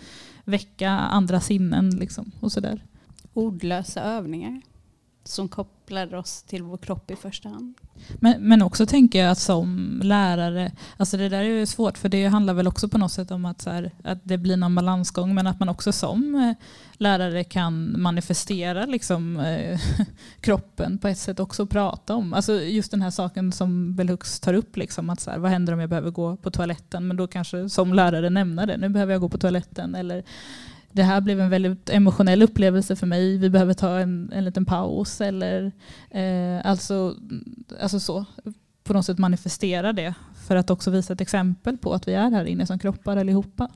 [0.45, 1.89] väcka andra sinnen.
[1.89, 2.83] Liksom, och sådär.
[3.33, 4.61] Ordlösa övningar
[5.23, 7.73] som kopplar oss till vår kropp i första hand.
[8.19, 12.09] Men, men också tänker jag att som lärare, alltså det där är ju svårt för
[12.09, 14.75] det handlar väl också på något sätt om att, så här, att det blir någon
[14.75, 19.79] balansgång men att man också som eh, lärare kan manifestera liksom, eh,
[20.39, 22.33] kroppen på ett sätt också prata om.
[22.33, 25.73] Alltså just den här saken som Belhux tar upp, liksom, att så här, vad händer
[25.73, 27.07] om jag behöver gå på toaletten?
[27.07, 29.95] Men då kanske som lärare nämna det, nu behöver jag gå på toaletten.
[29.95, 30.23] Eller
[30.93, 33.37] det här blev en väldigt emotionell upplevelse för mig.
[33.37, 35.21] Vi behöver ta en, en liten paus.
[35.21, 35.71] Eller,
[36.09, 37.15] eh, alltså,
[37.81, 38.25] alltså så,
[38.83, 40.13] på något sätt manifestera det
[40.47, 43.69] för att också visa ett exempel på att vi är här inne som kroppar allihopa.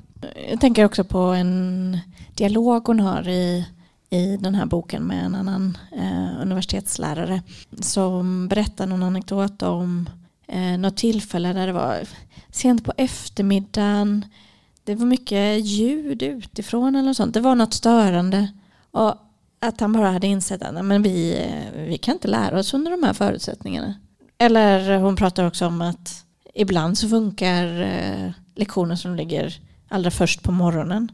[0.50, 1.98] Jag tänker också på en
[2.36, 3.68] dialog hon har i,
[4.10, 7.42] i den här boken med en annan eh, universitetslärare
[7.82, 10.10] som berättar någon anekdot om
[10.48, 12.08] eh, något tillfälle där det var
[12.52, 14.26] sent på eftermiddagen
[14.88, 17.34] det var mycket ljud utifrån eller något sånt.
[17.34, 18.52] Det var något störande.
[18.92, 19.16] Och
[19.60, 23.04] att han bara hade insett att men vi, vi kan inte lära oss under de
[23.04, 23.96] här förutsättningarna.
[24.38, 30.44] Eller hon pratar också om att ibland så funkar eh, lektioner som ligger allra först
[30.44, 31.12] på morgonen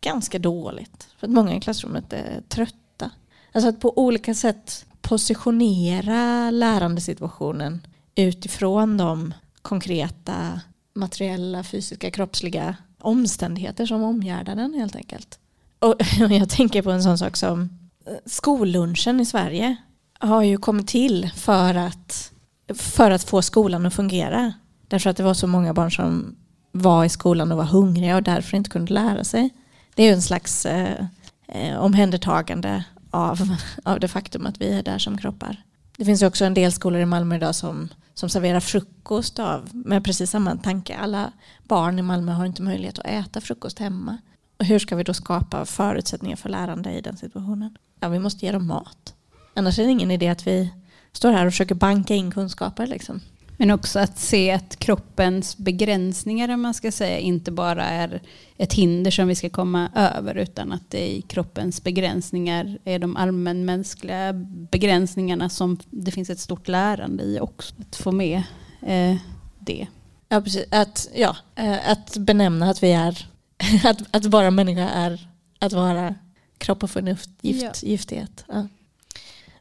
[0.00, 1.08] ganska dåligt.
[1.18, 3.10] För att många i klassrummet är trötta.
[3.52, 10.60] Alltså att på olika sätt positionera lärandesituationen utifrån de konkreta
[10.94, 15.38] materiella, fysiska, kroppsliga omständigheter som omgärdar den helt enkelt.
[15.78, 15.94] Och
[16.30, 17.62] jag tänker på en sån sak som
[18.06, 19.76] eh, skollunchen i Sverige
[20.18, 22.32] har ju kommit till för att,
[22.74, 24.52] för att få skolan att fungera.
[24.88, 26.36] Därför att det var så många barn som
[26.72, 29.50] var i skolan och var hungriga och därför inte kunde lära sig.
[29.94, 31.04] Det är ju en slags eh,
[31.48, 35.62] eh omhändertagande av, av det faktum att vi är där som kroppar.
[35.96, 40.04] Det finns också en del skolor i Malmö idag som som serverar frukost av, med
[40.04, 40.96] precis samma tanke.
[40.96, 44.18] Alla barn i Malmö har inte möjlighet att äta frukost hemma.
[44.58, 47.76] Och hur ska vi då skapa förutsättningar för lärande i den situationen?
[48.00, 49.14] Ja, vi måste ge dem mat.
[49.54, 50.74] Annars är det ingen idé att vi
[51.12, 52.86] står här och försöker banka in kunskaper.
[52.86, 53.20] Liksom.
[53.60, 58.20] Men också att se att kroppens begränsningar, om man ska säga, inte bara är
[58.56, 63.16] ett hinder som vi ska komma över, utan att det i kroppens begränsningar är de
[63.16, 64.32] allmänmänskliga
[64.70, 67.74] begränsningarna som det finns ett stort lärande i också.
[67.80, 68.42] Att få med
[68.82, 69.16] eh,
[69.58, 69.86] det.
[70.28, 70.64] Ja, precis.
[70.70, 73.28] Att, ja, eh, att benämna att vi är,
[73.84, 76.14] att, att vara människa är att vara
[76.58, 77.88] kropp och förnuft, gift, ja.
[77.88, 78.44] giftighet.
[78.48, 78.68] Ja.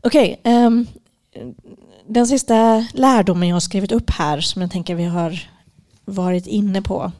[0.01, 0.87] Okej, okay, um, ehm,
[2.07, 5.49] den sista lärdomen jag har skrivit upp här som jag tänker vi har
[6.05, 7.11] varit inne på.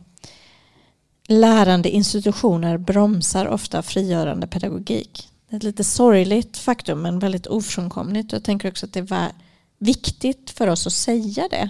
[1.27, 5.29] Lärande institutioner bromsar ofta frigörande pedagogik.
[5.49, 8.31] Det är ett lite sorgligt faktum men väldigt ofrånkomligt.
[8.31, 9.31] Jag tänker också att det är
[9.79, 11.69] viktigt för oss att säga det.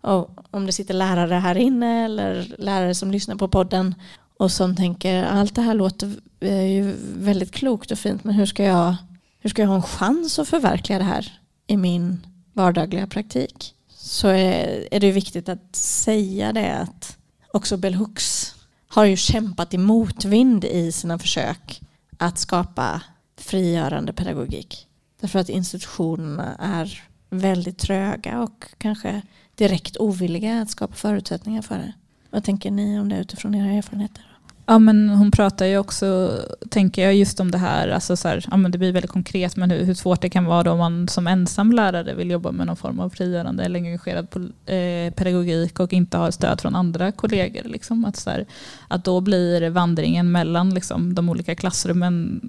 [0.00, 3.94] Och om det sitter lärare här inne eller lärare som lyssnar på podden
[4.36, 8.46] och som tänker allt det här låter eh, ju väldigt klokt och fint men hur
[8.46, 8.96] ska jag,
[9.40, 14.28] hur ska jag ha en chans att förverkliga det här i min vardagliga praktik så
[14.28, 17.18] är, är det viktigt att säga det att
[17.52, 18.54] också Bell Hooks
[18.88, 21.82] har ju kämpat i motvind i sina försök
[22.18, 23.02] att skapa
[23.36, 24.88] frigörande pedagogik.
[25.20, 29.22] Därför att institutionerna är väldigt tröga och kanske
[29.54, 31.92] direkt ovilliga att skapa förutsättningar för det.
[32.30, 34.33] Vad tänker ni om det utifrån era erfarenheter?
[34.66, 36.38] Ja, men hon pratar ju också,
[36.70, 39.56] tänker jag, just om det här, alltså så här, ja, men det blir väldigt konkret,
[39.56, 42.52] men hur, hur svårt det kan vara då om man som ensam lärare vill jobba
[42.52, 44.26] med någon form av frigörande eller engagerad
[44.66, 47.62] eh, pedagogik och inte har stöd från andra kollegor.
[47.64, 48.04] Liksom.
[48.04, 48.46] Att, så här,
[48.88, 52.40] att då blir vandringen mellan liksom, de olika klassrummen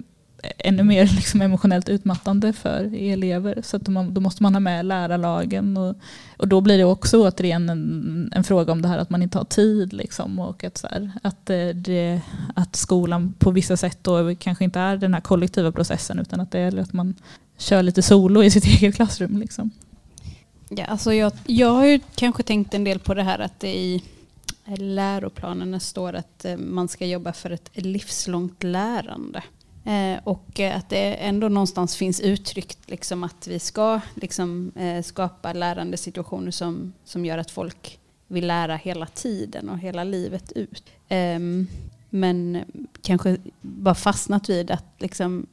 [0.58, 3.62] ännu mer liksom emotionellt utmattande för elever.
[3.62, 5.76] Så att man, då måste man ha med lärarlagen.
[5.76, 5.96] Och,
[6.36, 9.38] och då blir det också återigen en, en fråga om det här att man inte
[9.38, 9.92] har tid.
[9.92, 12.20] Liksom, och att, så här, att, eh, det,
[12.54, 16.50] att skolan på vissa sätt då kanske inte är den här kollektiva processen utan att
[16.50, 17.14] det är att man
[17.58, 19.38] kör lite solo i sitt eget klassrum.
[19.38, 19.70] Liksom.
[20.68, 23.76] Ja, alltså jag, jag har ju kanske tänkt en del på det här att det
[23.76, 24.02] i
[24.74, 29.42] läroplanerna står att eh, man ska jobba för ett livslångt lärande.
[29.86, 35.02] Eh, och eh, att det ändå någonstans finns uttryckt liksom att vi ska liksom, eh,
[35.02, 40.52] skapa lärande situationer som, som gör att folk vill lära hela tiden och hela livet
[40.52, 40.84] ut.
[41.08, 41.66] Ehm,
[42.10, 42.64] men
[43.02, 45.46] kanske bara fastnat vid att liksom,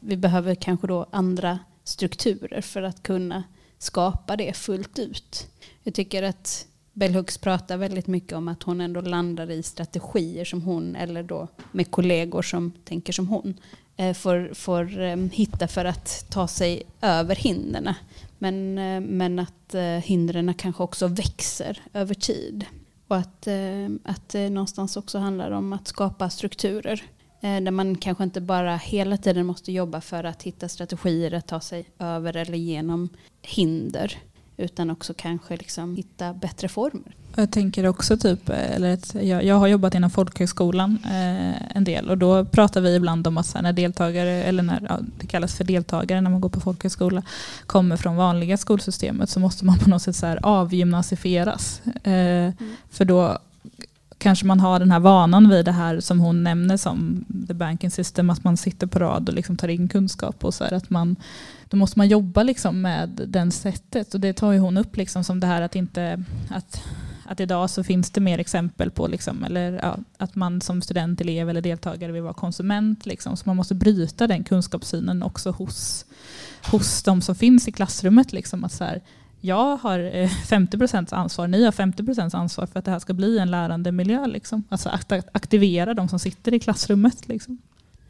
[0.00, 3.44] vi behöver kanske då andra strukturer för att kunna
[3.78, 5.46] skapa det fullt ut.
[5.82, 6.66] Jag tycker att
[7.00, 11.22] Bell Hooks pratar väldigt mycket om att hon ändå landar i strategier som hon, eller
[11.22, 13.54] då med kollegor som tänker som hon,
[13.96, 17.94] eh, får, får ehm, hitta för att ta sig över hindren.
[18.38, 22.64] Men, eh, men att eh, hindren kanske också växer över tid.
[23.08, 23.48] Och att,
[24.04, 27.02] att det någonstans också handlar om att skapa strukturer.
[27.40, 31.60] Där man kanske inte bara hela tiden måste jobba för att hitta strategier att ta
[31.60, 33.08] sig över eller genom
[33.42, 34.18] hinder
[34.60, 37.16] utan också kanske liksom hitta bättre former.
[37.36, 42.10] Jag tänker också typ, eller ett, jag, jag har jobbat inom folkhögskolan eh, en del
[42.10, 45.64] och då pratar vi ibland om att när deltagare, eller när ja, det kallas för
[45.64, 47.22] deltagare när man går på folkhögskola,
[47.66, 51.82] kommer från vanliga skolsystemet så måste man på något sätt så här avgymnasifieras.
[52.02, 52.52] Eh, mm.
[52.90, 53.38] För då
[54.20, 57.90] kanske man har den här vanan vid det här som hon nämner som the banking
[57.90, 60.90] system, att man sitter på rad och liksom tar in kunskap och så här, att
[60.90, 61.16] man
[61.70, 64.14] då måste man jobba liksom med den sättet.
[64.14, 66.82] Och det tar ju hon upp liksom som det här att inte att,
[67.24, 71.20] att idag så finns det mer exempel på liksom, eller, ja, att man som student,
[71.20, 73.06] elev eller deltagare vill vara konsument.
[73.06, 73.36] Liksom.
[73.36, 76.04] Så man måste bryta den kunskapssynen också hos,
[76.70, 78.32] hos de som finns i klassrummet.
[78.32, 79.00] Liksom, att så här,
[79.40, 83.12] jag har eh, 50 procents ansvar, ni har 50% ansvar för att det här ska
[83.12, 84.26] bli en lärande miljö.
[84.26, 84.64] Liksom.
[84.68, 87.28] Alltså att aktivera de som sitter i klassrummet.
[87.28, 87.58] Liksom.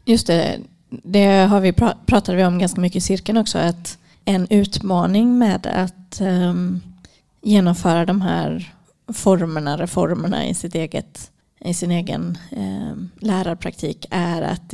[0.05, 1.73] Just det, det har vi
[2.05, 3.57] pratade vi om ganska mycket i cirkeln också.
[3.57, 6.81] Att en utmaning med att um,
[7.41, 8.73] genomföra de här
[9.13, 14.73] formerna, reformerna i, sitt eget, i sin egen um, lärarpraktik är att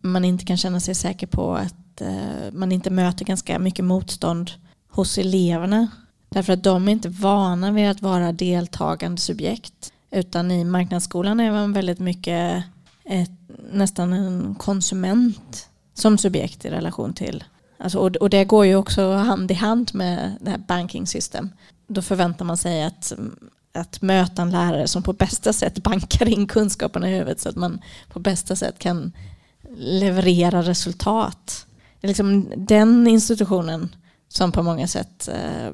[0.00, 4.50] man inte kan känna sig säker på att uh, man inte möter ganska mycket motstånd
[4.98, 5.88] hos eleverna.
[6.28, 9.92] Därför att de är inte vana vid att vara deltagande subjekt.
[10.10, 12.64] Utan i marknadsskolan är man väldigt mycket
[13.04, 13.30] ett,
[13.72, 17.44] nästan en konsument som subjekt i relation till.
[17.78, 21.50] Alltså, och, och det går ju också hand i hand med det här banking system.
[21.86, 23.12] Då förväntar man sig att,
[23.72, 27.56] att möta en lärare som på bästa sätt bankar in kunskaperna i huvudet så att
[27.56, 29.12] man på bästa sätt kan
[29.76, 31.66] leverera resultat.
[32.00, 33.88] Det är liksom den institutionen
[34.28, 35.66] som på många sätt eh,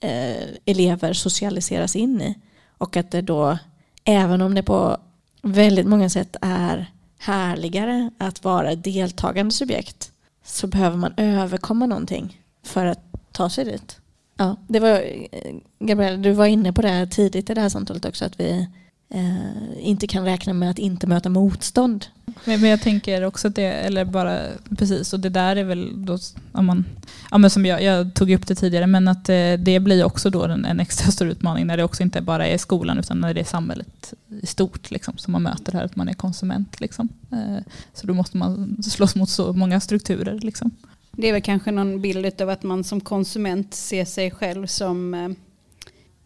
[0.00, 2.38] eh, elever socialiseras in i.
[2.78, 3.58] Och att det då,
[4.04, 4.96] även om det på
[5.42, 10.12] väldigt många sätt är härligare att vara deltagande subjekt
[10.44, 13.00] så behöver man överkomma någonting för att
[13.32, 14.00] ta sig dit.
[14.36, 14.90] Ja, det var,
[15.32, 18.68] eh, Gabriella, du var inne på det tidigt i det här samtalet också att vi
[19.14, 22.06] eh, inte kan räkna med att inte möta motstånd.
[22.44, 24.40] Men, men, jag tänker också att det, eller bara
[24.78, 26.18] precis, och det där är väl då,
[26.52, 26.84] om man,
[27.30, 30.30] ja men som jag, jag tog upp det tidigare, men att eh, det blir också
[30.30, 33.34] då en, en, extra stor utmaning när det också inte bara är skolan utan när
[33.34, 36.80] det är samhället i stort liksom, som man möter här, att man är konsument.
[36.80, 37.08] Liksom.
[37.32, 40.38] Eh, så då måste man slåss mot så många strukturer.
[40.38, 40.70] Liksom.
[41.12, 45.14] Det är väl kanske någon bild av att man som konsument ser sig själv som
[45.14, 45.28] eh,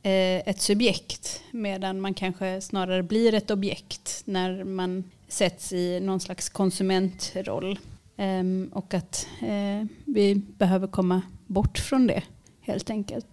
[0.07, 6.21] Eh, ett subjekt medan man kanske snarare blir ett objekt när man sätts i någon
[6.21, 7.79] slags konsumentroll.
[8.17, 12.23] Ehm, och att eh, vi behöver komma bort från det
[12.61, 13.27] helt enkelt.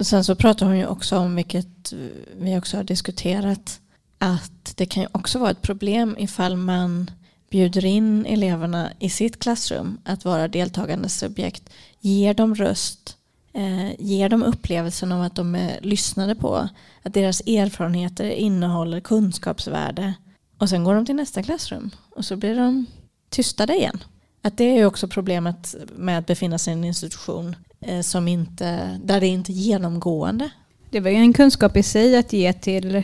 [0.00, 1.98] sen så pratar hon ju också om, vilket eh,
[2.36, 3.80] vi också har diskuterat,
[4.18, 7.10] att det kan ju också vara ett problem ifall man
[7.50, 13.15] bjuder in eleverna i sitt klassrum att vara deltagande subjekt, ger dem röst
[13.56, 16.68] eh, ger dem upplevelsen av att de är lyssnade på.
[17.02, 20.14] Att deras erfarenheter innehåller kunskapsvärde.
[20.58, 22.86] Och sen går de till nästa klassrum och så blir de
[23.30, 24.04] tystade igen.
[24.42, 28.28] Att det är ju också problemet med att befinna sig i en institution eh, som
[28.28, 30.50] inte, där det inte är genomgående.
[30.90, 33.02] Det var ju en kunskap i sig att ge till eh,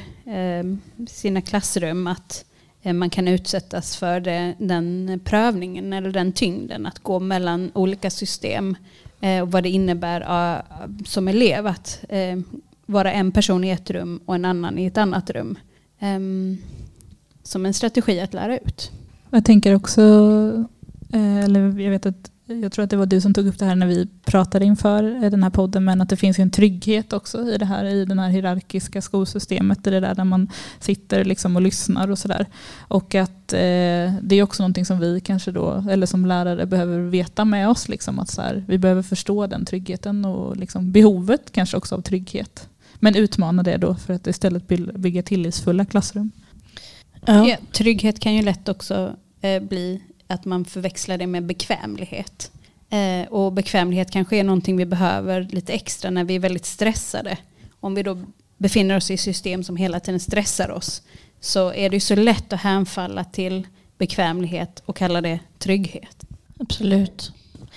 [1.09, 2.45] sina klassrum att
[2.83, 8.11] eh, man kan utsättas för det, den prövningen eller den tyngden att gå mellan olika
[8.11, 8.77] system
[9.23, 10.61] eh, och vad det innebär uh,
[11.05, 12.43] som elev att uh,
[12.87, 15.59] vara en person i ett rum och en annan i ett annat rum.
[16.01, 16.59] Um,
[17.43, 18.91] som en strategi att lära ut.
[19.31, 20.03] Jag tänker också,
[21.13, 23.65] eh, eller jag vet att jag tror att det var du som tog upp det
[23.65, 27.49] här när vi pratade inför den här podden, men att det finns en trygghet också
[27.49, 30.49] i det här, i det här hierarkiska skolsystemet, i det där där man
[30.81, 32.47] sitter liksom och lyssnar och sådär.
[32.79, 36.99] Och att eh, det är också någonting som vi kanske då, eller som lärare behöver
[36.99, 41.53] veta med oss, liksom, att så här, vi behöver förstå den tryggheten och liksom behovet
[41.53, 42.69] kanske också av trygghet.
[42.95, 46.31] Men utmana det då för att istället bygga tillitsfulla klassrum.
[47.27, 47.49] Ja.
[47.49, 50.03] Ja, trygghet kan ju lätt också eh, bli
[50.33, 52.51] att man förväxlar det med bekvämlighet.
[52.91, 57.39] Eh, och bekvämlighet kanske är någonting vi behöver lite extra när vi är väldigt stressade.
[57.81, 58.19] Om vi då
[58.59, 61.03] befinner oss i system som hela tiden stressar oss
[61.41, 63.67] så är det ju så lätt att hänfalla till
[63.99, 66.25] bekvämlighet och kalla det trygghet.
[66.59, 67.33] Absolut.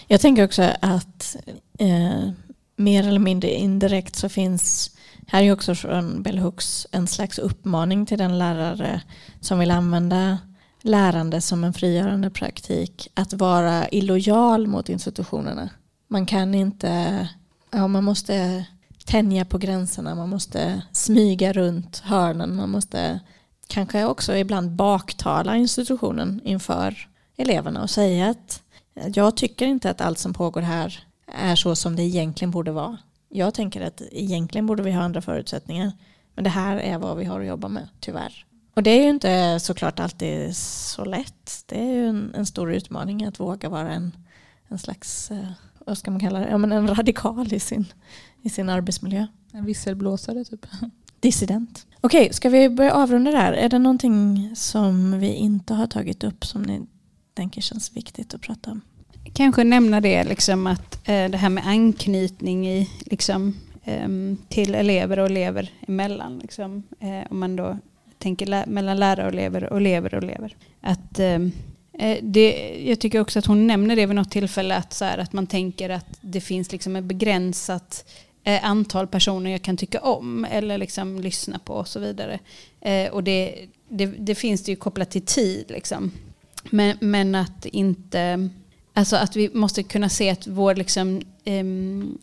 [0.07, 1.35] Jag tänker också att
[1.79, 2.29] eh,
[2.75, 4.91] mer eller mindre indirekt så finns
[5.27, 9.01] här är också från Bell Hooks en slags uppmaning till den lärare
[9.41, 10.37] som vill använda
[10.85, 15.69] lärande som en frigörande praktik att vara illojal mot institutionerna.
[16.07, 17.27] Man kan inte,
[17.71, 18.65] ja man måste
[19.05, 23.19] tänja på gränserna, man måste smyga runt hörnen, man måste
[23.67, 28.61] kanske också ibland baktala institutionen inför eleverna och säga att
[29.13, 32.97] jag tycker inte att allt som pågår här är så som det egentligen borde vara.
[33.29, 35.91] Jag tänker att egentligen borde vi ha andra förutsättningar.
[36.35, 38.45] Men det här är vad vi har att jobba med, tyvärr.
[38.75, 41.63] Och det är ju inte såklart alltid så lätt.
[41.65, 44.11] Det är ju en, en stor utmaning att våga vara en,
[44.67, 45.47] en slags, eh,
[45.85, 47.85] vad ska man kalla det, ja, men en radikal i sin,
[48.41, 49.27] i sin arbetsmiljö.
[49.51, 50.65] En visselblåsare typ.
[51.19, 51.87] Dissident.
[52.01, 53.53] Okej, okay, ska vi börja avrunda det här?
[53.53, 56.81] Är det någonting som vi inte har tagit upp som ni
[57.33, 58.81] tänker känns viktigt att prata om?
[59.33, 64.09] Kanske nämna det, liksom att eh, det här med anknytning i, liksom, eh,
[64.49, 66.39] till elever och elever emellan.
[66.39, 67.77] Liksom, eh, om man då
[68.25, 70.55] tänker lä mellan lärare och elever och elever och elever.
[70.81, 71.51] Att, ehm,
[71.93, 75.17] eh, det, jag tycker också att hon nämner det vid något tillfälle att, så här,
[75.17, 78.05] att man tänker att det finns liksom ett begränsat
[78.43, 82.39] eh, antal personer jag kan tycka om eller liksom lyssna på och så vidare.
[82.81, 85.65] Eh, och det, det, det, finns det ju kopplat till tid.
[85.69, 86.11] Liksom.
[86.69, 88.49] Men, men att inte...
[88.93, 92.17] Alltså att vi måste kunna se att vår liksom, um,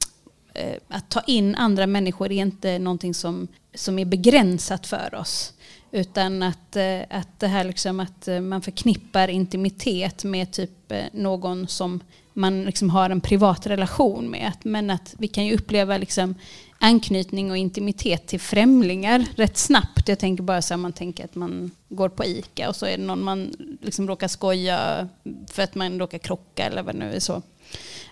[0.88, 5.52] att ta in andra människor är inte någonting som, som är begränsat för oss.
[5.94, 11.04] Utan att, eh, att det här liksom att eh, man förknippar intimitet med typ eh,
[11.12, 12.00] någon som
[12.32, 14.52] man liksom har en privat relation med.
[14.62, 16.34] Men att vi kan ju uppleva liksom
[16.78, 20.08] anknytning och intimitet till främlingar rätt snabbt.
[20.08, 22.98] Jag tänker bara så här, man tänker att man går på ICA och så är
[22.98, 25.08] det någon man liksom råkar skoja
[25.50, 27.42] för att man råkar krocka eller vad det nu är så.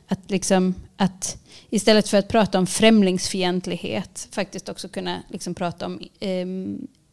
[0.08, 6.00] Att, liksom, att istället för att prata om främlingsfientlighet faktiskt också kunna liksom prata om
[6.20, 6.46] eh,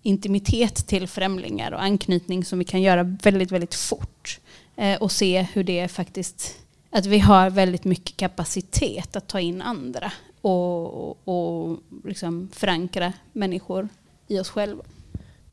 [0.02, 4.40] intimitet till främlingar och anknytning som vi kan göra väldigt, väldigt fort.
[4.76, 6.56] Eh, och se hur det faktiskt,
[6.90, 13.14] att vi har väldigt mycket kapacitet att ta in andra och, och, och liksom förankra
[13.34, 13.90] människor
[14.28, 14.84] i oss själva.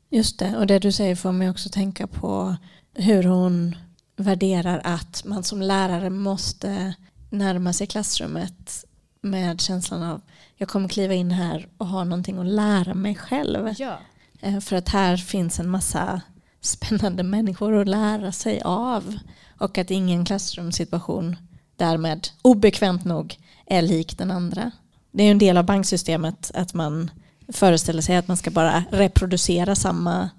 [0.09, 2.55] Just det, och det du säger får mig också tänka på
[2.93, 3.75] hur hon
[4.15, 6.93] värderar att man som lärare måste
[7.29, 8.85] närma sig klassrummet
[9.21, 10.21] med känslan av
[10.57, 13.73] jag kommer kliva in här och ha någonting att lära mig själv.
[13.77, 13.97] Ja.
[14.41, 16.21] Eh, för att här finns en massa
[16.61, 19.17] spännande människor att lära sig av.
[19.59, 21.35] Och att ingen klassrumssituation
[21.75, 24.71] därmed obekvämt nog är lik den andra.
[25.11, 27.11] Det är en del av banksystemet att man
[27.47, 30.29] föreställer sig att man ska bara reproducera samma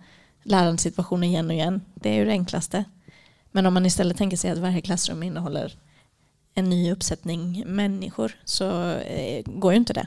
[0.43, 1.81] lärandesituation igen och igen.
[1.95, 2.85] Det är ju det enklaste.
[3.53, 5.73] Men om man istället tänker sig att varje klassrum innehåller
[6.55, 10.07] en ny uppsättning människor så eh, går ju inte det.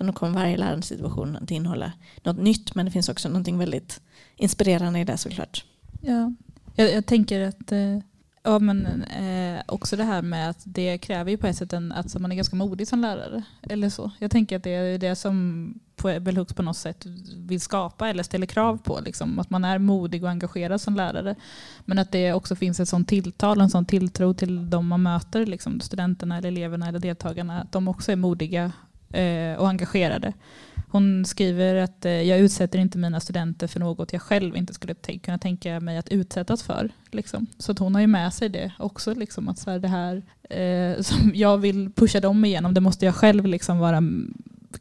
[0.00, 1.92] Utan då kommer varje lärandesituation att innehålla
[2.22, 4.00] något nytt men det finns också något väldigt
[4.36, 5.64] inspirerande i det såklart.
[6.00, 6.32] Ja,
[6.74, 7.98] jag, jag tänker att eh,
[8.42, 11.92] Ja, men eh, också det här med att det kräver ju på ett sätt en,
[11.92, 13.42] att man är ganska modig som lärare.
[13.62, 14.10] Eller så.
[14.18, 18.46] Jag tänker att det är det som Bellhooks på något sätt vill skapa eller ställer
[18.46, 19.00] krav på.
[19.04, 21.34] Liksom, att man är modig och engagerad som lärare.
[21.84, 25.46] Men att det också finns ett sånt tilltal, en sån tilltro till de man möter,
[25.46, 27.60] liksom, studenterna, eller eleverna eller deltagarna.
[27.60, 28.72] Att de också är modiga
[29.10, 30.32] Eh, och engagerade.
[30.88, 34.94] Hon skriver att eh, jag utsätter inte mina studenter för något jag själv inte skulle
[34.94, 36.90] kunna tänka mig att utsättas för.
[37.10, 37.46] Liksom.
[37.58, 39.14] Så att hon har ju med sig det också.
[39.14, 43.04] Liksom, att så här, det här eh, som jag vill pusha dem igenom, det måste
[43.04, 44.02] jag själv liksom vara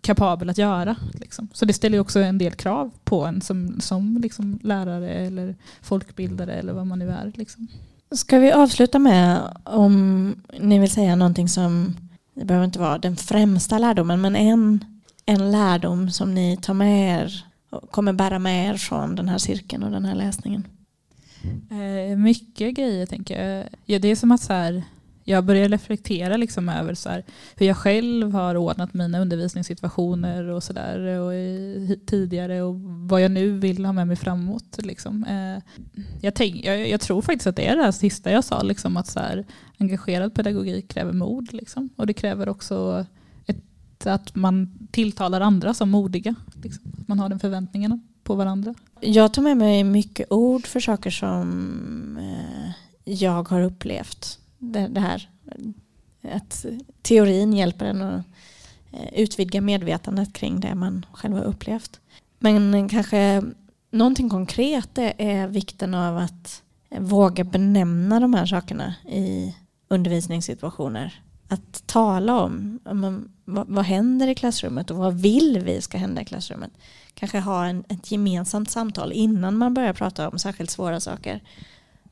[0.02, 0.96] kapabel att göra.
[1.14, 1.48] Liksom.
[1.54, 6.54] Så det ställer också en del krav på en som, som liksom lärare eller folkbildare
[6.54, 7.32] eller vad man nu är.
[7.36, 7.68] Liksom.
[8.12, 11.96] Ska vi avsluta med om ni vill säga någonting som,
[12.34, 14.86] det behöver inte vara den främsta lärdomen, men en,
[15.26, 19.38] en lärdom som ni tar med er och kommer bära med er från den här
[19.38, 20.68] cirkeln och den här läsningen?
[21.72, 23.68] Eh, mycket grejer tänker jag.
[23.86, 24.84] Ja, det är som att så här,
[25.30, 27.24] jag börjar reflektera liksom över så här,
[27.56, 33.86] hur jag själv har ordnat mina undervisningssituationer och sådär tidigare och vad jag nu vill
[33.86, 34.78] ha med mig framåt.
[34.78, 35.24] Liksom.
[35.24, 35.80] Eh,
[36.22, 38.98] jag, tänk, jag, jag, tror faktiskt att det är det här sista jag sa, liksom,
[38.98, 39.46] att så här,
[39.78, 41.54] engagerad pedagogik kräver mod.
[41.54, 41.90] Liksom.
[41.96, 43.06] Och det kräver också
[43.46, 46.36] ett, att man tilltalar andra som modiga.
[46.64, 46.92] Liksom.
[47.00, 48.74] Att man har den förväntningen på varandra.
[49.00, 52.72] Jag tar med mig mycket ord för saker som eh,
[53.04, 55.30] jag har upplevt det, det här.
[56.22, 56.66] Att
[57.01, 58.26] teorin hjälper en att
[58.91, 61.99] eh, utvidga medvetandet kring det man själv har upplevt.
[62.39, 63.43] Men kanske
[63.91, 69.55] någonting konkret är vikten av att eh, våga benämna de här sakerna i
[69.88, 71.24] undervisningssituationer.
[71.47, 76.26] Att tala om vad, vad händer i klassrummet och vad vill vi ska hända i
[76.26, 76.72] klassrummet.
[77.14, 81.43] Kanske ha en, ett gemensamt samtal innan man börjar prata om särskilt svåra saker.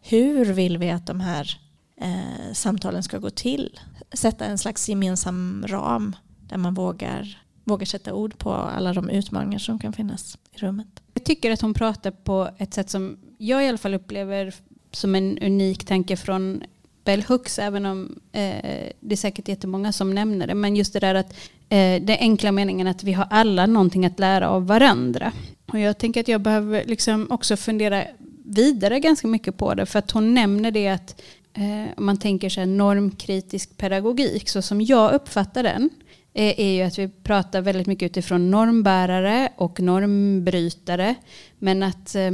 [0.02, 1.60] Hur vill vi att de här
[2.02, 3.80] eh, samtalen ska gå till.
[4.14, 9.60] Sätta en slags gemensam ram där man vågar, vågar sätta ord på alla de utmaningar
[9.60, 10.88] som kan finnas i rummet.
[11.14, 14.54] Jag tycker att hon pratar på ett sätt som jag i alla fall upplever
[14.92, 16.64] som en unik tanke från
[17.04, 20.56] Bell Hooks, även om eh, det är säkert jättemånga som nämner det.
[20.56, 21.34] Men just det där att
[21.70, 25.32] eh, det enkla meningen att vi har alla någonting att lära av varandra.
[25.66, 28.04] Och jag tänker att jag behöver liksom också fundera
[28.46, 29.86] vidare ganska mycket på det.
[29.86, 31.22] För att hon nämner det att
[31.58, 35.90] Eh, om man tänker sig normkritisk pedagogik, så som jag uppfattar den,
[36.34, 41.16] eh, är, ju att vi pratar väldigt mycket utifrån normbärare och normbrytare.
[41.60, 42.32] Men att eh,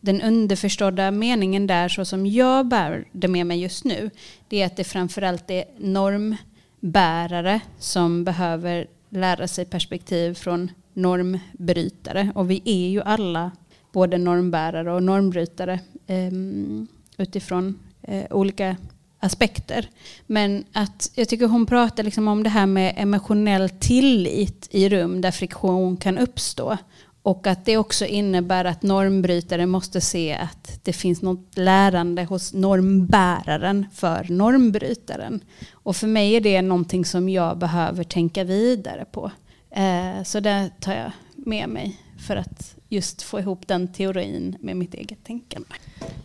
[0.00, 4.10] den underförstådda meningen där, så som jag bär det med mig just nu,
[4.48, 12.32] det är att det framförallt är normbärare som behöver lära sig perspektiv från normbrytare.
[12.34, 13.50] Och vi är ju alla
[13.92, 16.86] både normbärare och normbrytare ehm,
[17.18, 18.76] utifrån eh, olika
[19.20, 19.88] aspekter.
[20.26, 25.20] Men att jag tycker hon pratar liksom om det här med emotionell tillit i rum
[25.20, 26.76] där friktion kan uppstå.
[27.22, 32.52] Och att det också innebär att normbrytare måste se att det finns något lärande hos
[32.52, 35.44] normbäraren för normbrytaren.
[35.72, 39.30] Och för mig är det någonting som jag behöver tänka vidare på.
[39.70, 41.96] Eh, så det tar jag med mig
[42.26, 45.68] för att just få ihop den teorin med mitt eget tänkande.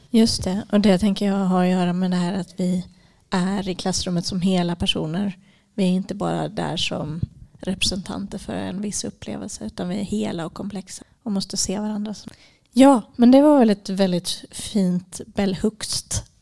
[0.09, 2.86] Just det, och det tänker jag har att göra med det här att vi
[3.30, 5.38] är i klassrummet som hela personer.
[5.74, 7.22] Vi är inte bara där som
[7.59, 12.16] representanter för en viss upplevelse utan vi är hela och komplexa och måste se varandra.
[12.72, 15.57] Ja, men det var väl ett väldigt fint Bell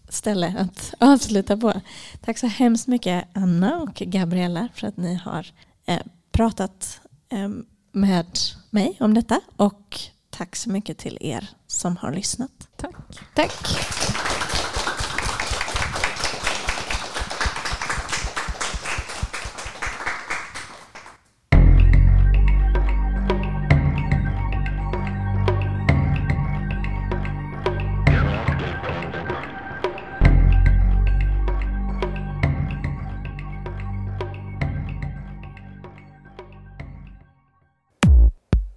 [0.09, 1.73] ställe att avsluta på.
[2.21, 5.47] Tack så hemskt mycket Anna och Gabriella för att ni har
[5.85, 5.99] eh,
[6.31, 6.99] pratat
[7.29, 7.49] eh,
[7.91, 8.27] med
[8.69, 9.99] mig om detta och
[10.33, 12.67] tack så mycket till er som har lyssnat.
[12.77, 12.95] Tack.
[13.35, 14.22] Tack.